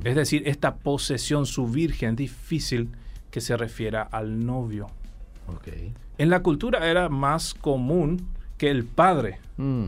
Es 0.05 0.17
decir, 0.17 0.43
esta 0.47 0.77
posesión, 0.77 1.47
su 1.47 1.67
virgen, 1.69 2.17
difícil 2.17 2.89
que 3.31 3.41
se 3.41 3.57
refiera 3.57 4.03
al 4.03 4.45
novio. 4.45 4.87
Ok. 5.49 5.69
En 6.19 6.31
la 6.31 6.43
cultura 6.43 6.89
era 6.91 7.09
más 7.09 7.55
común 7.55 8.27
que 8.59 8.71
el 8.71 8.85
padre 8.85 9.39
Mm. 9.57 9.87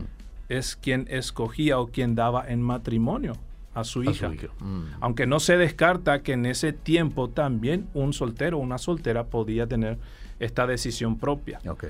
es 0.49 0.75
quien 0.75 1.05
escogía 1.09 1.79
o 1.79 1.87
quien 1.87 2.15
daba 2.15 2.47
en 2.49 2.61
matrimonio 2.61 3.33
a 3.75 3.83
su 3.83 4.01
A 4.01 4.03
hija. 4.11 4.27
su 4.27 4.33
hija. 4.33 4.47
Mm. 4.59 4.83
Aunque 5.01 5.25
no 5.27 5.39
se 5.39 5.57
descarta 5.57 6.21
que 6.21 6.33
en 6.33 6.45
ese 6.45 6.73
tiempo 6.73 7.29
también 7.29 7.87
un 7.93 8.13
soltero 8.13 8.57
o 8.57 8.61
una 8.61 8.77
soltera 8.77 9.25
podía 9.25 9.67
tener 9.67 9.97
esta 10.39 10.67
decisión 10.67 11.17
propia. 11.17 11.59
Ok. 11.67 11.85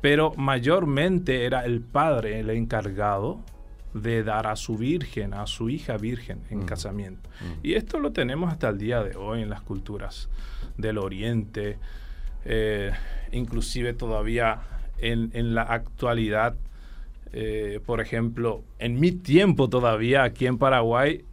Pero 0.00 0.32
mayormente 0.36 1.44
era 1.44 1.64
el 1.66 1.80
padre 1.80 2.40
el 2.40 2.50
encargado 2.50 3.38
de 3.94 4.22
dar 4.22 4.46
a 4.46 4.54
su 4.56 4.76
virgen, 4.76 5.34
a 5.34 5.46
su 5.46 5.68
hija 5.68 5.96
virgen 5.96 6.40
en 6.50 6.62
casamiento. 6.62 7.28
Y 7.62 7.74
esto 7.74 7.98
lo 7.98 8.12
tenemos 8.12 8.52
hasta 8.52 8.68
el 8.68 8.78
día 8.78 9.02
de 9.02 9.16
hoy 9.16 9.42
en 9.42 9.50
las 9.50 9.62
culturas 9.62 10.28
del 10.78 10.98
Oriente, 10.98 11.76
eh, 12.44 12.92
inclusive 13.32 13.92
todavía 13.94 14.60
en, 14.98 15.30
en 15.34 15.54
la 15.54 15.62
actualidad. 15.62 16.54
eh, 17.32 17.80
por 17.86 18.00
ejemplo, 18.00 18.62
en 18.78 18.98
mi 19.00 19.12
tiempo 19.12 19.68
todavía 19.68 20.22
aquí 20.24 20.46
en 20.46 20.58
Paraguay 20.58 21.24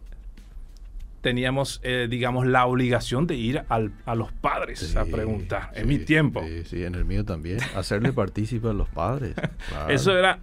teníamos, 1.20 1.80
eh, 1.82 2.06
digamos, 2.08 2.46
la 2.46 2.64
obligación 2.66 3.26
de 3.26 3.34
ir 3.34 3.62
al- 3.68 3.92
a 4.06 4.14
los 4.14 4.32
padres 4.32 4.94
a 4.96 5.04
preguntar. 5.04 5.70
En 5.74 5.82
sí, 5.82 5.88
mi 5.88 5.98
tiempo. 5.98 6.42
Sí, 6.46 6.64
sí, 6.64 6.84
en 6.84 6.94
el 6.94 7.04
mío 7.04 7.24
también. 7.24 7.58
Hacerle 7.74 8.12
partícipe 8.12 8.68
a 8.68 8.72
los 8.72 8.88
padres. 8.88 9.34
claro. 9.68 9.92
Eso 9.92 10.16
era 10.16 10.38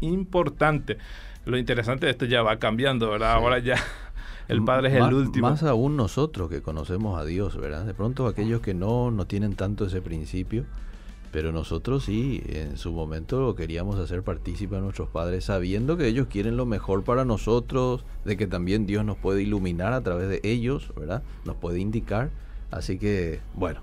importante. 0.00 0.98
Lo 1.44 1.58
interesante 1.58 2.06
de 2.06 2.12
esto 2.12 2.24
ya 2.24 2.42
va 2.42 2.58
cambiando, 2.58 3.10
¿verdad? 3.10 3.36
Sí. 3.36 3.42
Ahora 3.42 3.58
ya 3.58 3.76
el 4.48 4.64
padre 4.64 4.88
es 4.88 4.94
el 4.94 5.12
último. 5.14 5.50
Más 5.50 5.62
aún 5.62 5.96
nosotros 5.96 6.48
que 6.48 6.62
conocemos 6.62 7.20
a 7.20 7.24
Dios, 7.24 7.56
¿verdad? 7.56 7.84
De 7.84 7.94
pronto 7.94 8.26
aquellos 8.26 8.60
que 8.60 8.74
no, 8.74 9.10
no 9.10 9.26
tienen 9.26 9.54
tanto 9.54 9.86
ese 9.86 10.00
principio, 10.00 10.64
pero 11.32 11.50
nosotros 11.50 12.04
sí, 12.04 12.42
en 12.46 12.76
su 12.76 12.92
momento 12.92 13.54
queríamos 13.54 13.98
hacer 13.98 14.22
partícipe 14.22 14.76
a 14.76 14.80
nuestros 14.80 15.08
padres, 15.08 15.46
sabiendo 15.46 15.96
que 15.96 16.06
ellos 16.06 16.28
quieren 16.28 16.56
lo 16.56 16.66
mejor 16.66 17.04
para 17.04 17.24
nosotros, 17.24 18.04
de 18.24 18.36
que 18.36 18.46
también 18.46 18.86
Dios 18.86 19.04
nos 19.04 19.16
puede 19.16 19.42
iluminar 19.42 19.92
a 19.92 20.00
través 20.02 20.28
de 20.28 20.40
ellos, 20.44 20.92
¿verdad? 20.96 21.22
Nos 21.44 21.56
puede 21.56 21.80
indicar. 21.80 22.30
Así 22.70 22.98
que, 22.98 23.40
bueno, 23.54 23.80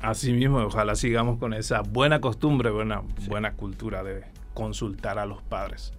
Así 0.00 0.32
mismo, 0.32 0.58
ojalá 0.58 0.94
sigamos 0.94 1.38
con 1.38 1.52
esa 1.52 1.82
buena 1.82 2.20
costumbre, 2.20 2.70
buena, 2.70 3.02
buena 3.26 3.54
cultura 3.54 4.04
de 4.04 4.22
consultar 4.58 5.20
a 5.20 5.24
los 5.24 5.40
padres. 5.40 5.92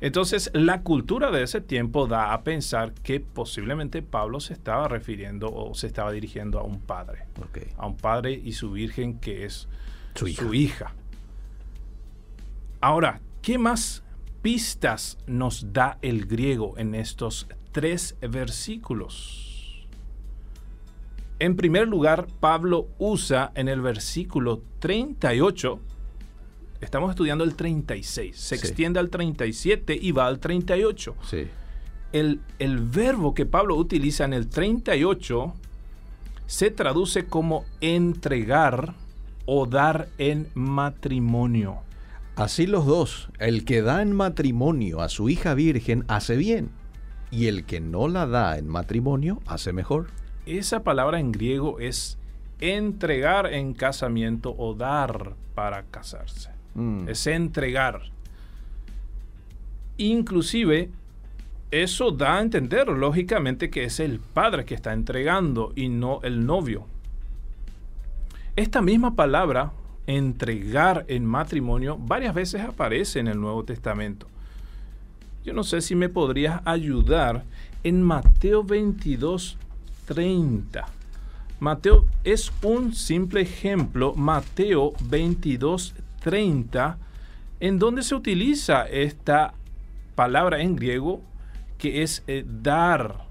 Entonces, 0.00 0.50
la 0.54 0.80
cultura 0.80 1.30
de 1.30 1.42
ese 1.42 1.60
tiempo 1.60 2.06
da 2.06 2.32
a 2.32 2.42
pensar 2.42 2.94
que 2.94 3.20
posiblemente 3.20 4.00
Pablo 4.00 4.40
se 4.40 4.54
estaba 4.54 4.88
refiriendo 4.88 5.52
o 5.52 5.74
se 5.74 5.86
estaba 5.86 6.12
dirigiendo 6.12 6.58
a 6.58 6.62
un 6.62 6.80
padre, 6.80 7.26
a 7.76 7.86
un 7.86 7.96
padre 7.98 8.32
y 8.32 8.52
su 8.52 8.72
virgen 8.72 9.18
que 9.18 9.44
es 9.44 9.68
Su 10.14 10.28
hija. 10.28 10.42
su 10.42 10.54
hija. 10.54 10.94
Ahora, 12.80 13.20
¿qué 13.42 13.58
más 13.58 14.02
pistas 14.40 15.18
nos 15.26 15.74
da 15.74 15.98
el 16.00 16.24
griego 16.24 16.74
en 16.78 16.94
estos 16.94 17.46
tres 17.72 18.16
versículos? 18.22 19.86
En 21.38 21.54
primer 21.56 21.86
lugar, 21.86 22.26
Pablo 22.40 22.88
usa 22.98 23.52
en 23.54 23.68
el 23.68 23.82
versículo 23.82 24.62
38, 24.78 25.80
estamos 26.80 27.10
estudiando 27.10 27.44
el 27.44 27.54
36, 27.54 28.36
se 28.36 28.56
Sí. 28.56 28.66
extiende 28.66 28.98
al 29.00 29.10
37 29.10 29.98
y 30.00 30.12
va 30.12 30.26
al 30.26 30.38
38. 30.38 31.14
Sí. 31.28 31.46
El, 32.12 32.40
el 32.58 32.78
verbo 32.78 33.34
que 33.34 33.46
Pablo 33.46 33.76
utiliza 33.76 34.24
en 34.24 34.32
el 34.32 34.48
38 34.48 35.54
se 36.46 36.70
traduce 36.70 37.26
como 37.26 37.64
entregar 37.80 38.94
o 39.46 39.66
dar 39.66 40.08
en 40.18 40.48
matrimonio. 40.54 41.78
Así 42.36 42.66
los 42.66 42.86
dos, 42.86 43.28
el 43.38 43.64
que 43.64 43.82
da 43.82 44.02
en 44.02 44.12
matrimonio 44.14 45.00
a 45.00 45.08
su 45.08 45.28
hija 45.28 45.54
virgen 45.54 46.04
hace 46.08 46.36
bien, 46.36 46.70
y 47.30 47.46
el 47.46 47.64
que 47.64 47.80
no 47.80 48.08
la 48.08 48.26
da 48.26 48.58
en 48.58 48.68
matrimonio 48.68 49.40
hace 49.46 49.72
mejor. 49.72 50.08
Esa 50.44 50.84
palabra 50.84 51.18
en 51.18 51.32
griego 51.32 51.80
es 51.80 52.18
entregar 52.60 53.52
en 53.52 53.72
casamiento 53.74 54.54
o 54.56 54.74
dar 54.74 55.34
para 55.54 55.82
casarse. 55.84 56.50
Mm. 56.76 57.08
Es 57.08 57.26
entregar. 57.26 58.02
Inclusive, 59.96 60.90
eso 61.70 62.10
da 62.10 62.36
a 62.36 62.42
entender 62.42 62.88
lógicamente 62.88 63.70
que 63.70 63.84
es 63.84 63.98
el 63.98 64.20
padre 64.20 64.64
que 64.64 64.74
está 64.74 64.92
entregando 64.92 65.72
y 65.74 65.88
no 65.88 66.20
el 66.22 66.46
novio. 66.46 66.86
Esta 68.54 68.82
misma 68.82 69.16
palabra, 69.16 69.72
entregar 70.06 71.04
en 71.08 71.24
matrimonio, 71.26 71.98
varias 71.98 72.34
veces 72.34 72.62
aparece 72.62 73.18
en 73.20 73.28
el 73.28 73.40
Nuevo 73.40 73.64
Testamento. 73.64 74.28
Yo 75.44 75.52
no 75.52 75.64
sé 75.64 75.80
si 75.80 75.94
me 75.94 76.08
podrías 76.08 76.60
ayudar 76.64 77.44
en 77.84 78.02
Mateo 78.02 78.64
22, 78.64 79.56
30. 80.06 80.86
Mateo 81.58 82.06
es 82.24 82.52
un 82.62 82.94
simple 82.94 83.40
ejemplo, 83.42 84.14
Mateo 84.14 84.92
22, 85.04 85.94
30, 86.20 86.98
en 87.60 87.78
donde 87.78 88.02
se 88.02 88.14
utiliza 88.14 88.86
esta 88.86 89.54
palabra 90.14 90.60
en 90.60 90.76
griego 90.76 91.22
que 91.78 92.02
es 92.02 92.22
eh, 92.26 92.44
dar 92.46 93.26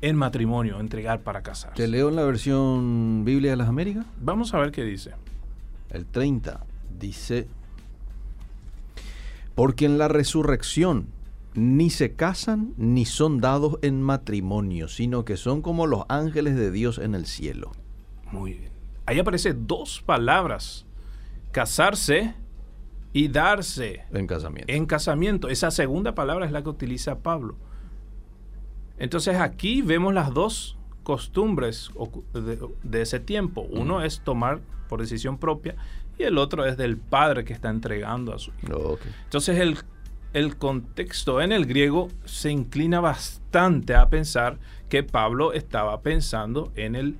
en 0.00 0.16
matrimonio, 0.16 0.80
entregar 0.80 1.22
para 1.22 1.42
casarse. 1.42 1.76
Te 1.76 1.88
leo 1.88 2.08
en 2.08 2.16
la 2.16 2.24
versión 2.24 3.24
Biblia 3.24 3.52
de 3.52 3.56
las 3.56 3.68
Américas. 3.68 4.04
Vamos 4.20 4.52
a 4.52 4.58
ver 4.58 4.70
qué 4.70 4.84
dice. 4.84 5.12
El 5.90 6.06
30 6.06 6.64
dice, 6.98 7.48
porque 9.54 9.86
en 9.86 9.96
la 9.98 10.08
resurrección 10.08 11.06
ni 11.54 11.88
se 11.88 12.14
casan 12.14 12.74
ni 12.76 13.04
son 13.04 13.40
dados 13.40 13.78
en 13.82 14.02
matrimonio, 14.02 14.88
sino 14.88 15.24
que 15.24 15.36
son 15.36 15.62
como 15.62 15.86
los 15.86 16.04
ángeles 16.08 16.56
de 16.56 16.70
Dios 16.70 16.98
en 16.98 17.14
el 17.14 17.26
cielo. 17.26 17.72
Muy 18.32 18.54
bien. 18.54 18.72
Ahí 19.06 19.18
aparece 19.18 19.54
dos 19.54 20.02
palabras, 20.04 20.86
casarse 21.54 22.34
y 23.12 23.28
darse 23.28 24.02
En 24.12 24.26
casamiento. 24.26 24.72
en 24.72 24.86
casamiento. 24.86 25.48
Esa 25.48 25.70
segunda 25.70 26.16
palabra 26.16 26.46
es 26.46 26.52
la 26.52 26.62
que 26.64 26.68
utiliza 26.68 27.20
Pablo. 27.20 27.54
Entonces 28.98 29.36
aquí 29.36 29.80
vemos 29.80 30.12
las 30.12 30.34
dos 30.34 30.76
costumbres 31.04 31.90
de, 32.32 32.58
de 32.82 33.02
ese 33.02 33.20
tiempo. 33.20 33.66
Uno 33.70 34.02
es 34.02 34.20
tomar 34.20 34.60
por 34.88 35.00
decisión 35.00 35.38
propia 35.38 35.76
y 36.18 36.24
el 36.24 36.38
otro 36.38 36.66
es 36.66 36.76
del 36.76 36.96
padre 36.96 37.44
que 37.44 37.52
está 37.52 37.70
entregando 37.70 38.34
a 38.34 38.38
su 38.40 38.50
hijo. 38.62 38.76
Ok. 38.76 39.00
Entonces 39.22 39.58
el, 39.60 39.78
el 40.32 40.56
contexto 40.56 41.40
en 41.40 41.52
el 41.52 41.66
griego 41.66 42.08
se 42.24 42.50
inclina 42.50 42.98
bastante 42.98 43.94
a 43.94 44.08
pensar 44.08 44.58
que 44.88 45.04
Pablo 45.04 45.52
estaba 45.52 46.00
pensando 46.02 46.72
en 46.74 46.96
el, 46.96 47.16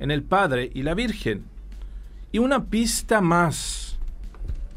en 0.00 0.10
el 0.10 0.24
Padre 0.24 0.68
y 0.74 0.82
la 0.82 0.94
Virgen. 0.94 1.44
Y 2.32 2.38
una 2.38 2.64
pista 2.66 3.20
más 3.20 3.98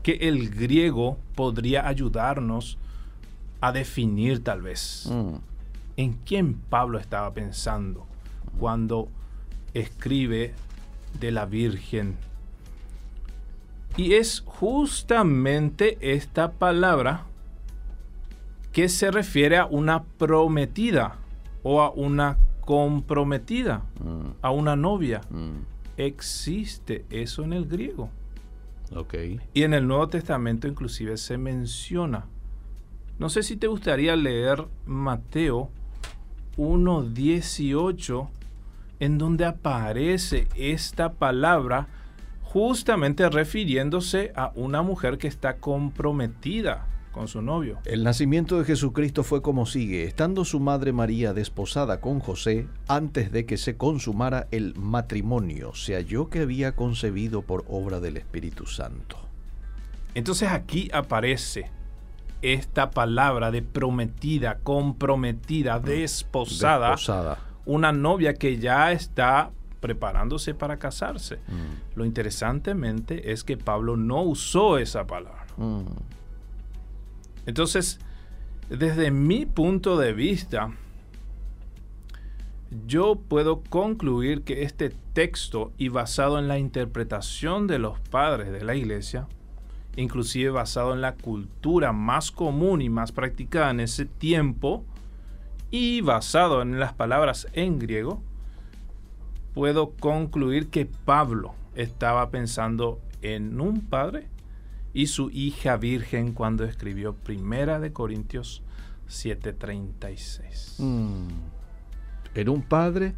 que 0.04 0.14
el 0.22 0.50
griego 0.50 1.18
podría 1.36 1.88
ayudarnos 1.88 2.78
a 3.60 3.72
definir 3.72 4.44
tal 4.44 4.62
vez 4.62 5.08
Mm. 5.12 5.36
en 5.98 6.14
quién 6.26 6.54
Pablo 6.56 6.98
estaba 6.98 7.32
pensando 7.34 8.08
cuando 8.60 9.10
escribe 9.74 10.54
de 11.20 11.32
la 11.32 11.46
Virgen. 11.46 12.16
Y 13.98 14.14
es 14.14 14.42
justamente 14.46 15.98
esta 16.02 16.52
palabra 16.54 17.26
que 18.72 18.88
se 18.88 19.12
refiere 19.12 19.58
a 19.58 19.66
una 19.66 20.04
prometida 20.04 21.18
o 21.62 21.82
a 21.82 21.92
una 21.92 22.38
comprometida, 22.62 23.84
Mm, 24.00 24.32
a 24.42 24.52
una 24.52 24.76
novia. 24.78 25.22
mm, 25.30 25.71
Existe 26.06 27.06
eso 27.12 27.44
en 27.44 27.54
el 27.54 27.68
griego. 27.68 28.10
ok. 28.96 29.14
Y 29.54 29.64
en 29.64 29.76
el 29.76 29.88
Nuevo 29.88 30.08
Testamento 30.08 30.68
inclusive 30.68 31.16
se 31.18 31.38
menciona. 31.38 32.26
No 33.20 33.30
sé 33.30 33.44
si 33.44 33.56
te 33.56 33.68
gustaría 33.68 34.16
leer 34.16 34.66
Mateo 34.88 35.70
1.18, 36.58 38.30
en 39.00 39.18
donde 39.20 39.46
aparece 39.46 40.48
esta 40.56 41.14
palabra 41.14 41.88
justamente 42.42 43.30
refiriéndose 43.30 44.32
a 44.36 44.52
una 44.56 44.82
mujer 44.82 45.20
que 45.20 45.28
está 45.28 45.58
comprometida 45.58 46.88
con 47.12 47.28
su 47.28 47.42
novio. 47.42 47.78
El 47.86 48.04
nacimiento 48.04 48.58
de 48.58 48.66
Jesucristo 48.66 49.24
fue 49.24 49.42
como 49.42 49.66
sigue. 49.66 50.04
Estando 50.06 50.46
su 50.46 50.60
madre 50.60 50.94
María 50.94 51.34
desposada 51.34 52.00
con 52.02 52.20
José, 52.20 52.68
antes 52.88 53.32
de 53.32 53.46
que 53.46 53.58
se 53.58 53.76
consumara 53.78 54.48
el 54.52 54.74
matrimonio, 54.76 55.74
se 55.76 55.96
halló 55.96 56.30
que 56.30 56.40
había 56.40 56.74
concebido 56.76 57.42
por 57.42 57.66
obra 57.70 58.00
del 58.00 58.18
Espíritu 58.18 58.66
Santo. 58.66 59.18
Entonces 60.16 60.50
aquí 60.50 60.90
aparece 60.94 61.70
esta 62.42 62.90
palabra 62.92 63.52
de 63.52 63.62
prometida, 63.62 64.58
comprometida, 64.64 65.80
desposada, 65.80 66.92
Desposada. 66.92 67.38
una 67.66 67.92
novia 67.92 68.34
que 68.34 68.58
ya 68.58 68.92
está 68.92 69.52
preparándose 69.80 70.54
para 70.54 70.78
casarse. 70.78 71.36
Mm, 71.48 71.98
Lo 71.98 72.06
interesantemente 72.06 73.32
es 73.32 73.44
que 73.44 73.58
Pablo 73.58 73.98
no 73.98 74.22
usó 74.24 74.78
esa 74.78 75.06
palabra. 75.06 75.46
mm, 75.58 75.82
Entonces, 77.52 78.00
desde 78.70 79.12
mi 79.12 79.46
punto 79.46 79.98
de 79.98 80.14
vista, 80.14 80.72
yo 82.88 83.16
puedo 83.16 83.60
concluir 83.60 84.44
que 84.44 84.64
este 84.64 84.90
texto, 85.12 85.74
y 85.78 85.90
basado 85.90 86.40
en 86.40 86.48
la 86.48 86.60
interpretación 86.60 87.68
de 87.68 87.78
los 87.78 88.00
padres 88.00 88.54
de 88.54 88.64
la 88.64 88.76
iglesia, 88.76 89.28
inclusive 89.98 90.50
basado 90.50 90.94
en 90.94 91.02
la 91.02 91.16
cultura 91.16 91.92
más 91.92 92.32
común 92.32 92.82
y 92.82 92.88
más 92.88 93.12
practicada 93.12 93.72
en 93.72 93.82
ese 93.82 94.06
tiempo, 94.06 94.86
y 95.72 96.00
basado 96.00 96.62
en 96.62 96.80
las 96.80 96.94
palabras 96.94 97.50
en 97.52 97.80
griego, 97.80 98.22
puedo 99.54 99.90
concluir 99.90 100.70
que 100.70 100.86
Pablo 100.86 101.54
estaba 101.76 102.30
pensando 102.30 103.02
en 103.22 103.60
un 103.60 103.82
padre 103.82 104.30
y 104.94 105.08
su 105.08 105.30
hija 105.32 105.78
virgen 105.78 106.34
cuando 106.34 106.64
escribió 106.66 107.14
Primera 107.16 107.80
de 107.80 107.94
Corintios 107.94 108.62
7:36. 109.10 110.80
mm. 110.80 111.28
Era 112.36 112.52
un 112.52 112.62
padre 112.62 113.14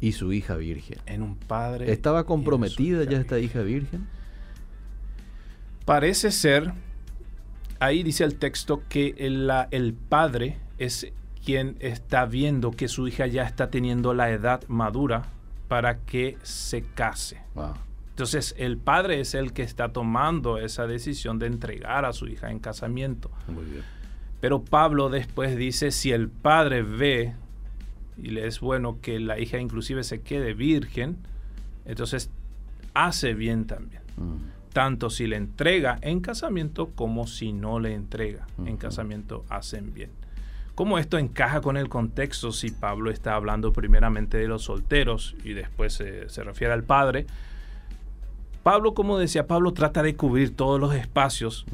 y 0.00 0.12
su 0.12 0.32
hija 0.32 0.56
virgen. 0.56 0.98
En 1.06 1.22
un 1.22 1.36
padre. 1.36 1.90
¿Estaba 1.92 2.20
en 2.20 2.26
comprometida 2.26 3.04
ya 3.04 3.18
esta 3.18 3.38
hija 3.38 3.62
virgen? 3.62 4.06
Parece 5.84 6.32
ser, 6.32 6.72
ahí 7.78 8.02
dice 8.02 8.24
el 8.24 8.36
texto 8.36 8.82
que 8.88 9.14
el, 9.18 9.46
la- 9.46 9.68
el 9.70 9.94
padre 9.94 10.58
es 10.78 11.12
quien 11.44 11.76
está 11.78 12.26
viendo 12.26 12.72
que 12.72 12.88
su 12.88 13.06
hija 13.06 13.26
ya 13.28 13.44
está 13.44 13.70
teniendo 13.70 14.12
la 14.14 14.30
edad 14.30 14.62
madura 14.66 15.26
para 15.68 15.98
que 16.00 16.36
se 16.42 16.82
case. 16.82 17.40
Ah, 17.54 17.74
Entonces 18.16 18.54
el 18.56 18.78
padre 18.78 19.20
es 19.20 19.34
el 19.34 19.52
que 19.52 19.60
está 19.60 19.92
tomando 19.92 20.56
esa 20.56 20.86
decisión 20.86 21.38
de 21.38 21.48
entregar 21.48 22.06
a 22.06 22.14
su 22.14 22.26
hija 22.26 22.50
en 22.50 22.60
casamiento. 22.60 23.30
muy 23.46 23.66
bien. 23.66 23.82
Pero 24.40 24.62
Pablo 24.62 25.10
después 25.10 25.54
dice, 25.54 25.90
si 25.90 26.12
el 26.12 26.30
padre 26.30 26.80
ve 26.80 27.34
y 28.16 28.30
le 28.30 28.46
es 28.46 28.60
bueno 28.60 29.02
que 29.02 29.20
la 29.20 29.38
hija 29.38 29.58
inclusive 29.58 30.02
se 30.02 30.22
quede 30.22 30.54
virgen, 30.54 31.18
entonces 31.84 32.30
hace 32.94 33.34
bien 33.34 33.66
también. 33.66 34.00
Mm, 34.16 34.36
Tanto 34.72 35.10
si 35.10 35.26
le 35.26 35.36
entrega 35.36 35.98
en 36.00 36.20
casamiento 36.20 36.86
como 36.94 37.26
si 37.26 37.52
no 37.52 37.80
le 37.80 37.92
entrega 37.92 38.46
en 38.64 38.78
casamiento, 38.78 39.44
hacen 39.50 39.92
bien. 39.92 40.08
¿Cómo 40.74 40.98
esto 40.98 41.18
encaja 41.18 41.60
con 41.60 41.76
el 41.76 41.90
contexto 41.90 42.50
si 42.50 42.70
Pablo 42.70 43.10
está 43.10 43.34
hablando 43.34 43.74
primeramente 43.74 44.38
de 44.38 44.48
los 44.48 44.62
solteros 44.62 45.36
y 45.44 45.52
después 45.52 45.92
se, 45.92 46.30
se 46.30 46.42
refiere 46.44 46.72
al 46.72 46.82
padre? 46.82 47.26
Pablo, 48.66 48.94
como 48.94 49.16
decía, 49.16 49.46
Pablo 49.46 49.72
trata 49.74 50.02
de 50.02 50.16
cubrir 50.16 50.56
todos 50.56 50.80
los 50.80 50.92
espacios 50.92 51.66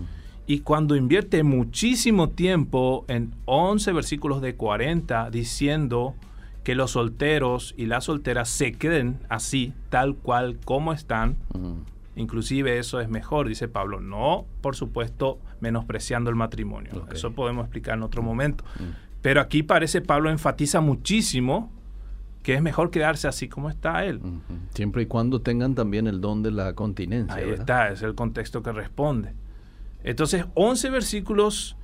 y 0.47 0.59
cuando 0.59 0.95
invierte 0.95 1.43
muchísimo 1.43 2.29
tiempo 2.29 3.07
en 3.09 3.35
11 3.47 3.95
versículos 3.95 4.43
de 4.43 4.57
40 4.57 5.31
diciendo 5.31 6.15
que 6.65 6.75
los 6.75 6.91
solteros 6.91 7.73
y 7.79 7.87
las 7.87 8.05
solteras 8.05 8.51
se 8.51 8.73
queden 8.73 9.21
así, 9.31 9.73
tal 9.89 10.17
cual 10.17 10.59
como 10.67 10.93
están, 10.93 11.39
inclusive 12.15 12.79
eso 12.79 13.01
es 13.01 13.09
mejor, 13.09 13.49
dice 13.49 13.69
Pablo. 13.69 14.03
No, 14.03 14.45
por 14.61 14.77
supuesto, 14.77 15.39
menospreciando 15.61 16.29
el 16.29 16.37
matrimonio. 16.37 17.07
Eso 17.11 17.33
podemos 17.33 17.65
explicar 17.65 17.97
en 17.97 18.03
otro 18.03 18.23
momento. 18.23 18.65
Pero 19.23 19.41
aquí 19.41 19.63
parece 19.63 20.03
Pablo 20.03 20.29
enfatiza 20.29 20.83
muchísimo 20.83 21.73
que 22.43 22.55
es 22.55 22.63
mejor 22.63 22.91
quedarse 22.91 23.29
así 23.29 23.49
como 23.49 23.71
está 23.71 24.05
él. 24.05 24.21
Siempre 24.75 25.03
y 25.03 25.07
cuando 25.07 25.41
tengan 25.41 25.75
también 25.75 26.07
el 26.07 26.21
don 26.21 26.43
de 26.43 26.51
la 26.51 26.75
continencia. 26.75 27.37
Ahí 27.37 27.51
¿verdad? 27.51 27.61
está, 27.61 27.89
es 27.91 28.03
el 28.03 28.15
contexto 28.15 28.63
que 28.63 28.73
responde. 28.73 29.35
Entonces, 30.03 30.47
11 30.55 30.91
versículos 30.91 31.77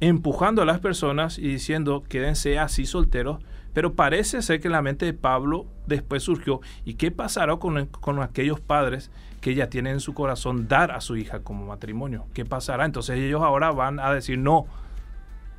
empujando 0.00 0.62
a 0.62 0.64
las 0.64 0.80
personas 0.80 1.38
y 1.38 1.42
diciendo, 1.42 2.02
quédense 2.08 2.58
así 2.58 2.86
solteros, 2.86 3.38
pero 3.72 3.94
parece 3.94 4.42
ser 4.42 4.60
que 4.60 4.68
en 4.68 4.72
la 4.72 4.82
mente 4.82 5.06
de 5.06 5.12
Pablo 5.12 5.66
después 5.86 6.22
surgió, 6.22 6.60
¿y 6.84 6.94
qué 6.94 7.10
pasará 7.10 7.56
con, 7.56 7.86
con 7.86 8.20
aquellos 8.20 8.60
padres 8.60 9.10
que 9.40 9.54
ya 9.54 9.68
tienen 9.68 9.94
en 9.94 10.00
su 10.00 10.14
corazón 10.14 10.66
dar 10.68 10.90
a 10.90 11.00
su 11.00 11.16
hija 11.16 11.40
como 11.40 11.66
matrimonio? 11.66 12.26
¿Qué 12.34 12.44
pasará? 12.44 12.84
Entonces 12.84 13.18
ellos 13.18 13.42
ahora 13.42 13.70
van 13.70 14.00
a 14.00 14.12
decir, 14.12 14.38
no, 14.38 14.66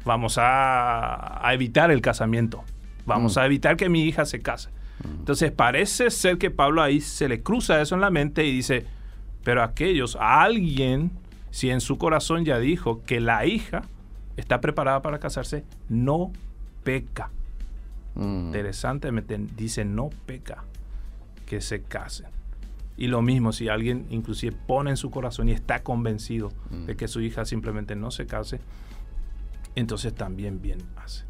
vamos 0.04 0.38
a, 0.38 1.48
a 1.48 1.54
evitar 1.54 1.92
el 1.92 2.02
casamiento, 2.02 2.64
vamos 3.06 3.36
Mm. 3.36 3.40
a 3.40 3.46
evitar 3.46 3.78
que 3.78 3.90
mi 3.90 4.04
hija 4.04 4.26
se 4.26 4.40
case. 4.40 4.70
Entonces 5.04 5.52
parece 5.52 6.12
ser 6.12 6.38
que 6.38 6.52
Pablo 6.52 6.82
ahí 6.82 7.02
se 7.02 7.28
le 7.28 7.42
cruza 7.42 7.82
eso 7.82 7.96
en 7.96 8.02
la 8.02 8.12
mente 8.12 8.46
y 8.46 8.52
dice, 8.52 8.86
pero 9.44 9.64
aquellos, 9.64 10.16
a 10.16 10.44
alguien, 10.44 11.12
si 11.50 11.70
en 11.72 11.82
su 11.82 11.98
corazón 11.98 12.46
ya 12.46 12.60
dijo 12.60 13.02
que 13.04 13.20
la 13.20 13.46
hija 13.48 13.82
está 14.38 14.62
preparada 14.62 15.02
para 15.02 15.20
casarse, 15.20 15.64
no 15.90 16.32
peca. 16.84 17.32
Mm. 18.16 18.48
Interesantemente 18.48 19.40
dice 19.58 19.86
no 19.86 20.10
peca 20.28 20.64
que 21.48 21.62
se 21.62 21.82
casen. 21.82 22.28
Y 22.98 23.08
lo 23.08 23.22
mismo 23.24 23.52
si 23.54 23.70
alguien 23.70 24.06
inclusive 24.12 24.56
pone 24.68 24.92
en 24.92 24.98
su 24.98 25.10
corazón 25.10 25.50
y 25.50 25.54
está 25.54 25.82
convencido 25.82 26.52
Mm. 26.70 26.86
de 26.86 26.96
que 26.96 27.08
su 27.08 27.22
hija 27.22 27.46
simplemente 27.46 27.96
no 27.96 28.12
se 28.12 28.28
case, 28.28 28.60
entonces 29.76 30.14
también 30.14 30.62
bien 30.62 30.80
hace. 31.04 31.24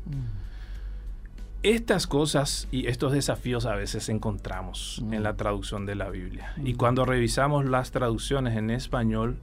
Estas 1.64 2.08
cosas 2.08 2.68
y 2.72 2.88
estos 2.88 3.12
desafíos 3.12 3.66
a 3.68 3.76
veces 3.76 4.10
encontramos 4.10 5.00
Mm. 5.06 5.14
en 5.14 5.24
la 5.24 5.36
traducción 5.36 5.86
de 5.86 5.96
la 5.96 6.10
Biblia. 6.10 6.54
Y 6.64 6.74
cuando 6.74 7.06
revisamos 7.06 7.66
las 7.66 7.92
traducciones 7.92 8.58
en 8.58 8.72
español, 8.72 9.38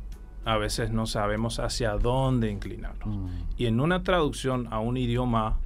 a 0.45 0.57
veces 0.57 0.91
no 0.91 1.07
sabemos 1.07 1.61
hacia 1.61 1.93
dónde 1.93 2.51
inclinarnos. 2.51 3.17
Mm. 3.17 3.29
Y 3.57 3.67
en 3.67 3.81
una 3.81 4.03
traducción 4.03 4.67
a 4.73 4.81
un 4.81 4.97
idioma 4.97 5.59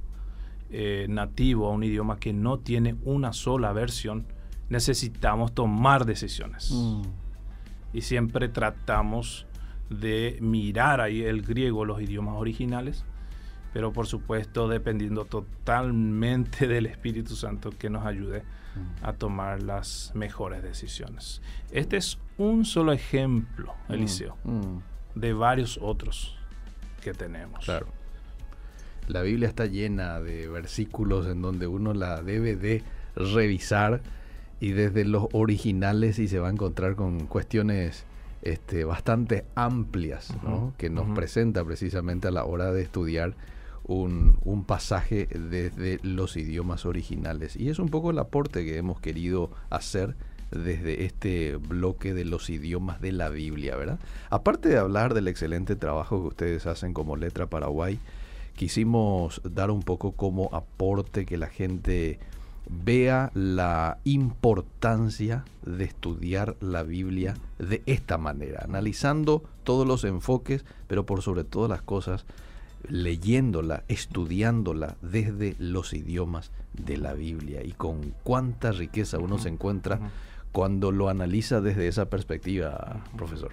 eh, 0.75 1.05
nativo, 1.09 1.67
a 1.67 1.71
un 1.71 1.83
idioma 1.83 2.17
que 2.19 2.33
no 2.33 2.57
tiene 2.59 2.95
una 3.03 3.31
sola 3.33 3.73
versión, 3.73 4.25
necesitamos 4.69 5.53
tomar 5.53 6.05
decisiones. 6.05 6.71
Mm. 6.71 7.01
Y 7.93 8.01
siempre 8.01 8.49
tratamos 8.49 9.45
de 9.89 10.37
mirar 10.41 10.99
ahí 11.01 11.21
el 11.21 11.43
griego, 11.43 11.85
los 11.85 12.01
idiomas 12.01 12.35
originales, 12.37 13.05
pero 13.73 13.91
por 13.91 14.07
supuesto 14.07 14.67
dependiendo 14.67 15.25
totalmente 15.25 16.67
del 16.67 16.85
Espíritu 16.85 17.35
Santo 17.35 17.71
que 17.71 17.89
nos 17.89 18.05
ayude 18.05 18.43
a 19.03 19.13
tomar 19.13 19.61
las 19.61 20.11
mejores 20.15 20.63
decisiones. 20.63 21.41
Este 21.71 21.97
es 21.97 22.17
un 22.37 22.65
solo 22.65 22.91
ejemplo, 22.91 23.75
Eliseo, 23.89 24.35
Mm. 24.43 24.79
de 25.15 25.33
varios 25.33 25.77
otros 25.81 26.35
que 27.03 27.13
tenemos. 27.13 27.63
Claro. 27.65 27.87
La 29.07 29.21
Biblia 29.21 29.47
está 29.49 29.65
llena 29.65 30.19
de 30.21 30.47
versículos 30.47 31.27
en 31.27 31.41
donde 31.41 31.67
uno 31.67 31.93
la 31.93 32.21
debe 32.23 32.55
de 32.55 32.81
revisar 33.15 34.01
y 34.59 34.71
desde 34.71 35.03
los 35.05 35.27
originales 35.33 36.17
y 36.19 36.27
se 36.27 36.39
va 36.39 36.47
a 36.47 36.51
encontrar 36.51 36.95
con 36.95 37.27
cuestiones 37.27 38.05
este, 38.41 38.85
bastante 38.85 39.45
amplias 39.55 40.33
que 40.77 40.89
nos 40.89 41.13
presenta 41.15 41.63
precisamente 41.63 42.27
a 42.29 42.31
la 42.31 42.45
hora 42.45 42.71
de 42.71 42.81
estudiar 42.81 43.35
un, 43.85 44.63
pasaje 44.65 45.27
desde 45.27 45.99
los 46.03 46.37
idiomas 46.37 46.85
originales. 46.85 47.55
Y 47.55 47.69
es 47.69 47.79
un 47.79 47.89
poco 47.89 48.11
el 48.11 48.19
aporte 48.19 48.63
que 48.63 48.77
hemos 48.77 48.99
querido 48.99 49.51
hacer 49.69 50.15
desde 50.51 51.05
este 51.05 51.55
bloque 51.57 52.13
de 52.13 52.25
los 52.25 52.49
idiomas 52.49 53.01
de 53.01 53.11
la 53.11 53.29
Biblia, 53.29 53.75
¿verdad? 53.75 53.99
Aparte 54.29 54.69
de 54.69 54.77
hablar 54.77 55.13
del 55.13 55.27
excelente 55.27 55.75
trabajo 55.75 56.21
que 56.21 56.27
ustedes 56.27 56.65
hacen 56.67 56.93
como 56.93 57.15
Letra 57.15 57.47
Paraguay, 57.47 57.99
quisimos 58.55 59.41
dar 59.43 59.71
un 59.71 59.81
poco 59.81 60.11
como 60.11 60.49
aporte 60.53 61.25
que 61.25 61.37
la 61.37 61.47
gente 61.47 62.19
vea 62.69 63.31
la 63.33 63.97
importancia 64.05 65.43
de 65.65 65.83
estudiar 65.83 66.55
la 66.61 66.83
Biblia 66.83 67.35
de 67.59 67.81
esta 67.85 68.17
manera, 68.17 68.61
analizando 68.63 69.43
todos 69.63 69.87
los 69.87 70.03
enfoques, 70.03 70.63
pero 70.87 71.05
por 71.05 71.21
sobre 71.21 71.43
todas 71.43 71.69
las 71.69 71.81
cosas, 71.81 72.25
leyéndola, 72.87 73.83
estudiándola 73.87 74.97
desde 75.01 75.55
los 75.59 75.93
idiomas 75.93 76.51
de 76.73 76.97
la 76.97 77.13
Biblia 77.13 77.63
y 77.63 77.71
con 77.71 78.13
cuánta 78.23 78.71
riqueza 78.71 79.19
uno 79.19 79.37
se 79.37 79.49
encuentra 79.49 79.99
cuando 80.51 80.91
lo 80.91 81.09
analiza 81.09 81.61
desde 81.61 81.87
esa 81.87 82.09
perspectiva, 82.09 83.03
profesor. 83.17 83.51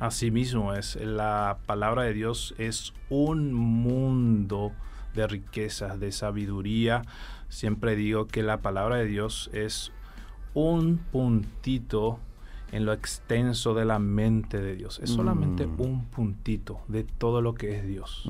Así 0.00 0.30
mismo 0.30 0.74
es, 0.74 0.96
la 0.96 1.58
palabra 1.66 2.02
de 2.02 2.12
Dios 2.12 2.54
es 2.58 2.92
un 3.08 3.54
mundo 3.54 4.72
de 5.14 5.26
riquezas, 5.26 6.00
de 6.00 6.10
sabiduría. 6.10 7.02
Siempre 7.48 7.94
digo 7.94 8.26
que 8.26 8.42
la 8.42 8.60
palabra 8.60 8.96
de 8.96 9.06
Dios 9.06 9.50
es 9.52 9.92
un 10.52 10.98
puntito 10.98 12.18
en 12.74 12.86
lo 12.86 12.92
extenso 12.92 13.72
de 13.72 13.84
la 13.84 14.00
mente 14.00 14.60
de 14.60 14.74
Dios. 14.74 14.98
Es 15.00 15.10
solamente 15.10 15.64
mm. 15.64 15.80
un 15.80 16.04
puntito 16.06 16.80
de 16.88 17.04
todo 17.04 17.40
lo 17.40 17.54
que 17.54 17.78
es 17.78 17.86
Dios. 17.86 18.28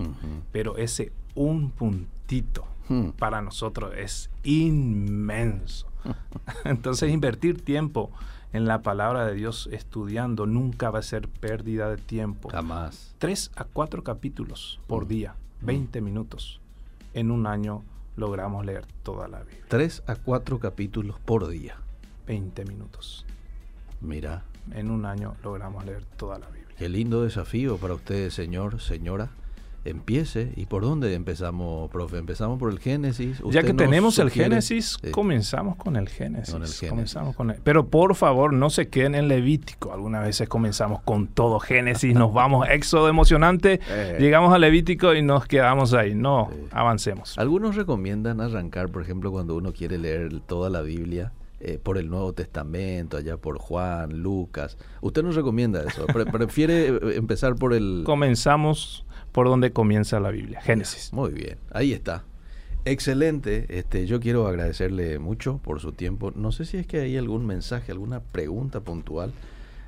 Pero 0.52 0.76
ese 0.76 1.12
un 1.34 1.70
puntito 1.70 2.66
hmm. 2.90 3.10
para 3.18 3.40
nosotros 3.40 3.94
es 3.96 4.30
inmenso. 4.42 5.88
Entonces 6.64 7.10
invertir 7.10 7.62
tiempo 7.62 8.10
en 8.52 8.66
la 8.66 8.82
palabra 8.82 9.26
de 9.26 9.34
Dios 9.34 9.66
estudiando 9.72 10.44
nunca 10.44 10.90
va 10.90 10.98
a 10.98 11.02
ser 11.02 11.26
pérdida 11.26 11.88
de 11.88 11.96
tiempo. 11.96 12.50
Jamás. 12.50 13.14
Tres 13.16 13.50
a 13.56 13.64
cuatro 13.64 14.04
capítulos 14.04 14.78
por 14.86 15.06
mm. 15.06 15.08
día, 15.08 15.36
20 15.62 16.00
mm. 16.02 16.04
minutos. 16.04 16.60
En 17.14 17.30
un 17.30 17.46
año 17.46 17.82
logramos 18.14 18.66
leer 18.66 18.84
toda 19.02 19.26
la 19.26 19.38
Biblia. 19.38 19.64
Tres 19.68 20.02
a 20.06 20.16
cuatro 20.16 20.58
capítulos 20.58 21.18
por 21.24 21.48
día. 21.48 21.78
20 22.26 22.66
minutos. 22.66 23.24
Mira. 24.04 24.44
En 24.72 24.90
un 24.90 25.04
año 25.04 25.34
logramos 25.42 25.84
leer 25.84 26.04
toda 26.16 26.38
la 26.38 26.46
Biblia. 26.46 26.74
Qué 26.78 26.88
lindo 26.88 27.22
desafío 27.22 27.76
para 27.76 27.94
ustedes, 27.94 28.32
señor, 28.32 28.80
señora 28.80 29.30
empiece. 29.84 30.52
¿Y 30.56 30.66
por 30.66 30.82
dónde 30.82 31.14
empezamos, 31.14 31.90
profe? 31.90 32.18
Empezamos 32.18 32.58
por 32.58 32.70
el 32.70 32.78
Génesis. 32.78 33.42
Ya 33.50 33.62
que 33.62 33.74
tenemos 33.74 34.18
el 34.18 34.30
Génesis, 34.30 34.98
comenzamos 35.10 35.76
con 35.76 35.96
el 35.96 36.08
Génesis. 36.08 36.54
Comenzamos 36.88 37.36
con 37.36 37.54
Pero 37.62 37.88
por 37.88 38.14
favor, 38.14 38.52
no 38.52 38.70
se 38.70 38.88
queden 38.88 39.14
en 39.14 39.28
Levítico. 39.28 39.92
Algunas 39.92 40.24
veces 40.24 40.48
comenzamos 40.48 41.02
con 41.02 41.28
todo 41.28 41.60
Génesis, 41.60 42.14
nos 42.14 42.32
vamos 42.32 42.66
éxodo 42.70 43.08
emocionante, 43.08 43.80
eh. 43.88 44.16
llegamos 44.18 44.52
a 44.52 44.58
Levítico 44.58 45.14
y 45.14 45.22
nos 45.22 45.46
quedamos 45.46 45.94
ahí. 45.94 46.14
No, 46.14 46.50
avancemos. 46.70 47.38
Algunos 47.38 47.76
recomiendan 47.76 48.40
arrancar, 48.40 48.88
por 48.88 49.02
ejemplo, 49.02 49.30
cuando 49.30 49.54
uno 49.54 49.72
quiere 49.72 49.98
leer 49.98 50.40
toda 50.40 50.70
la 50.70 50.82
Biblia. 50.82 51.32
Eh, 51.66 51.78
por 51.82 51.96
el 51.96 52.10
Nuevo 52.10 52.34
Testamento, 52.34 53.16
allá 53.16 53.38
por 53.38 53.56
Juan, 53.56 54.22
Lucas. 54.22 54.76
¿Usted 55.00 55.22
nos 55.22 55.34
recomienda 55.34 55.82
eso? 55.82 56.04
¿Prefiere 56.32 56.88
eh, 56.88 56.98
empezar 57.16 57.54
por 57.54 57.72
el...? 57.72 58.02
Comenzamos 58.04 59.06
por 59.32 59.48
donde 59.48 59.72
comienza 59.72 60.20
la 60.20 60.30
Biblia, 60.30 60.60
Génesis. 60.60 61.12
Muy 61.14 61.32
bien, 61.32 61.58
ahí 61.72 61.94
está. 61.94 62.24
Excelente, 62.84 63.64
este, 63.70 64.06
yo 64.06 64.20
quiero 64.20 64.46
agradecerle 64.46 65.18
mucho 65.18 65.56
por 65.56 65.80
su 65.80 65.92
tiempo. 65.92 66.32
No 66.36 66.52
sé 66.52 66.66
si 66.66 66.76
es 66.76 66.86
que 66.86 67.00
hay 67.00 67.16
algún 67.16 67.46
mensaje, 67.46 67.92
alguna 67.92 68.20
pregunta 68.20 68.80
puntual 68.80 69.32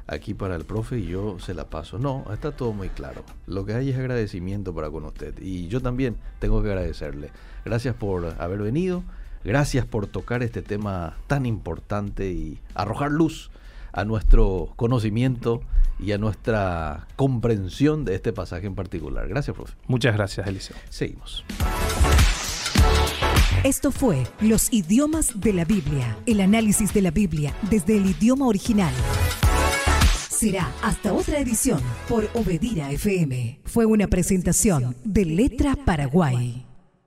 aquí 0.07 0.33
para 0.33 0.57
el 0.57 0.65
profe 0.65 0.99
y 1.01 1.09
yo 1.09 1.39
se 1.39 1.53
la 1.53 1.69
paso. 1.69 1.99
No, 1.99 2.25
está 2.33 2.53
todo 2.53 2.73
muy 2.73 2.89
claro. 2.89 3.23
Lo 3.47 3.67
que 3.67 3.75
hay 3.75 3.91
es 3.91 3.99
agradecimiento 3.99 4.75
para 4.75 4.89
con 4.89 5.05
usted 5.05 5.35
y 5.43 5.69
yo 5.69 5.83
también 5.83 6.17
tengo 6.39 6.63
que 6.63 6.71
agradecerle. 6.71 7.33
Gracias 7.67 7.95
por 7.95 8.35
haber 8.39 8.61
venido, 8.61 9.05
gracias 9.47 9.87
por 9.87 10.07
tocar 10.09 10.43
este 10.43 10.61
tema 10.61 11.17
tan 11.29 11.47
importante 11.47 12.31
y 12.31 12.59
arrojar 12.75 13.13
luz 13.13 13.51
a 13.93 14.05
nuestro 14.05 14.73
conocimiento 14.77 15.63
y 15.99 16.13
a 16.13 16.19
nuestra 16.19 17.07
comprensión 17.17 18.05
de 18.05 18.17
este 18.17 18.33
pasaje 18.33 18.67
en 18.67 18.75
particular. 18.75 19.29
Gracias, 19.29 19.57
profe. 19.57 19.75
Muchas 19.87 20.15
gracias, 20.15 20.47
Eliseo. 20.47 20.77
Seguimos. 20.91 21.45
Esto 23.65 23.91
fue 23.91 24.25
Los 24.41 24.73
idiomas 24.73 25.41
de 25.41 25.53
la 25.53 25.65
Biblia, 25.65 26.19
el 26.27 26.41
análisis 26.41 26.93
de 26.93 27.03
la 27.03 27.11
Biblia 27.11 27.55
desde 27.71 27.97
el 27.97 28.07
idioma 28.07 28.47
original. 28.47 28.93
Será 30.29 30.71
hasta 30.83 31.15
otra 31.15 31.39
edición 31.39 31.81
por 32.09 32.29
Obedira 32.35 32.91
FM. 32.91 33.61
Fue 33.65 33.87
una 33.87 34.07
presentación 34.07 34.95
de 35.05 35.25
Letra 35.25 35.75
Paraguay. 35.87 36.66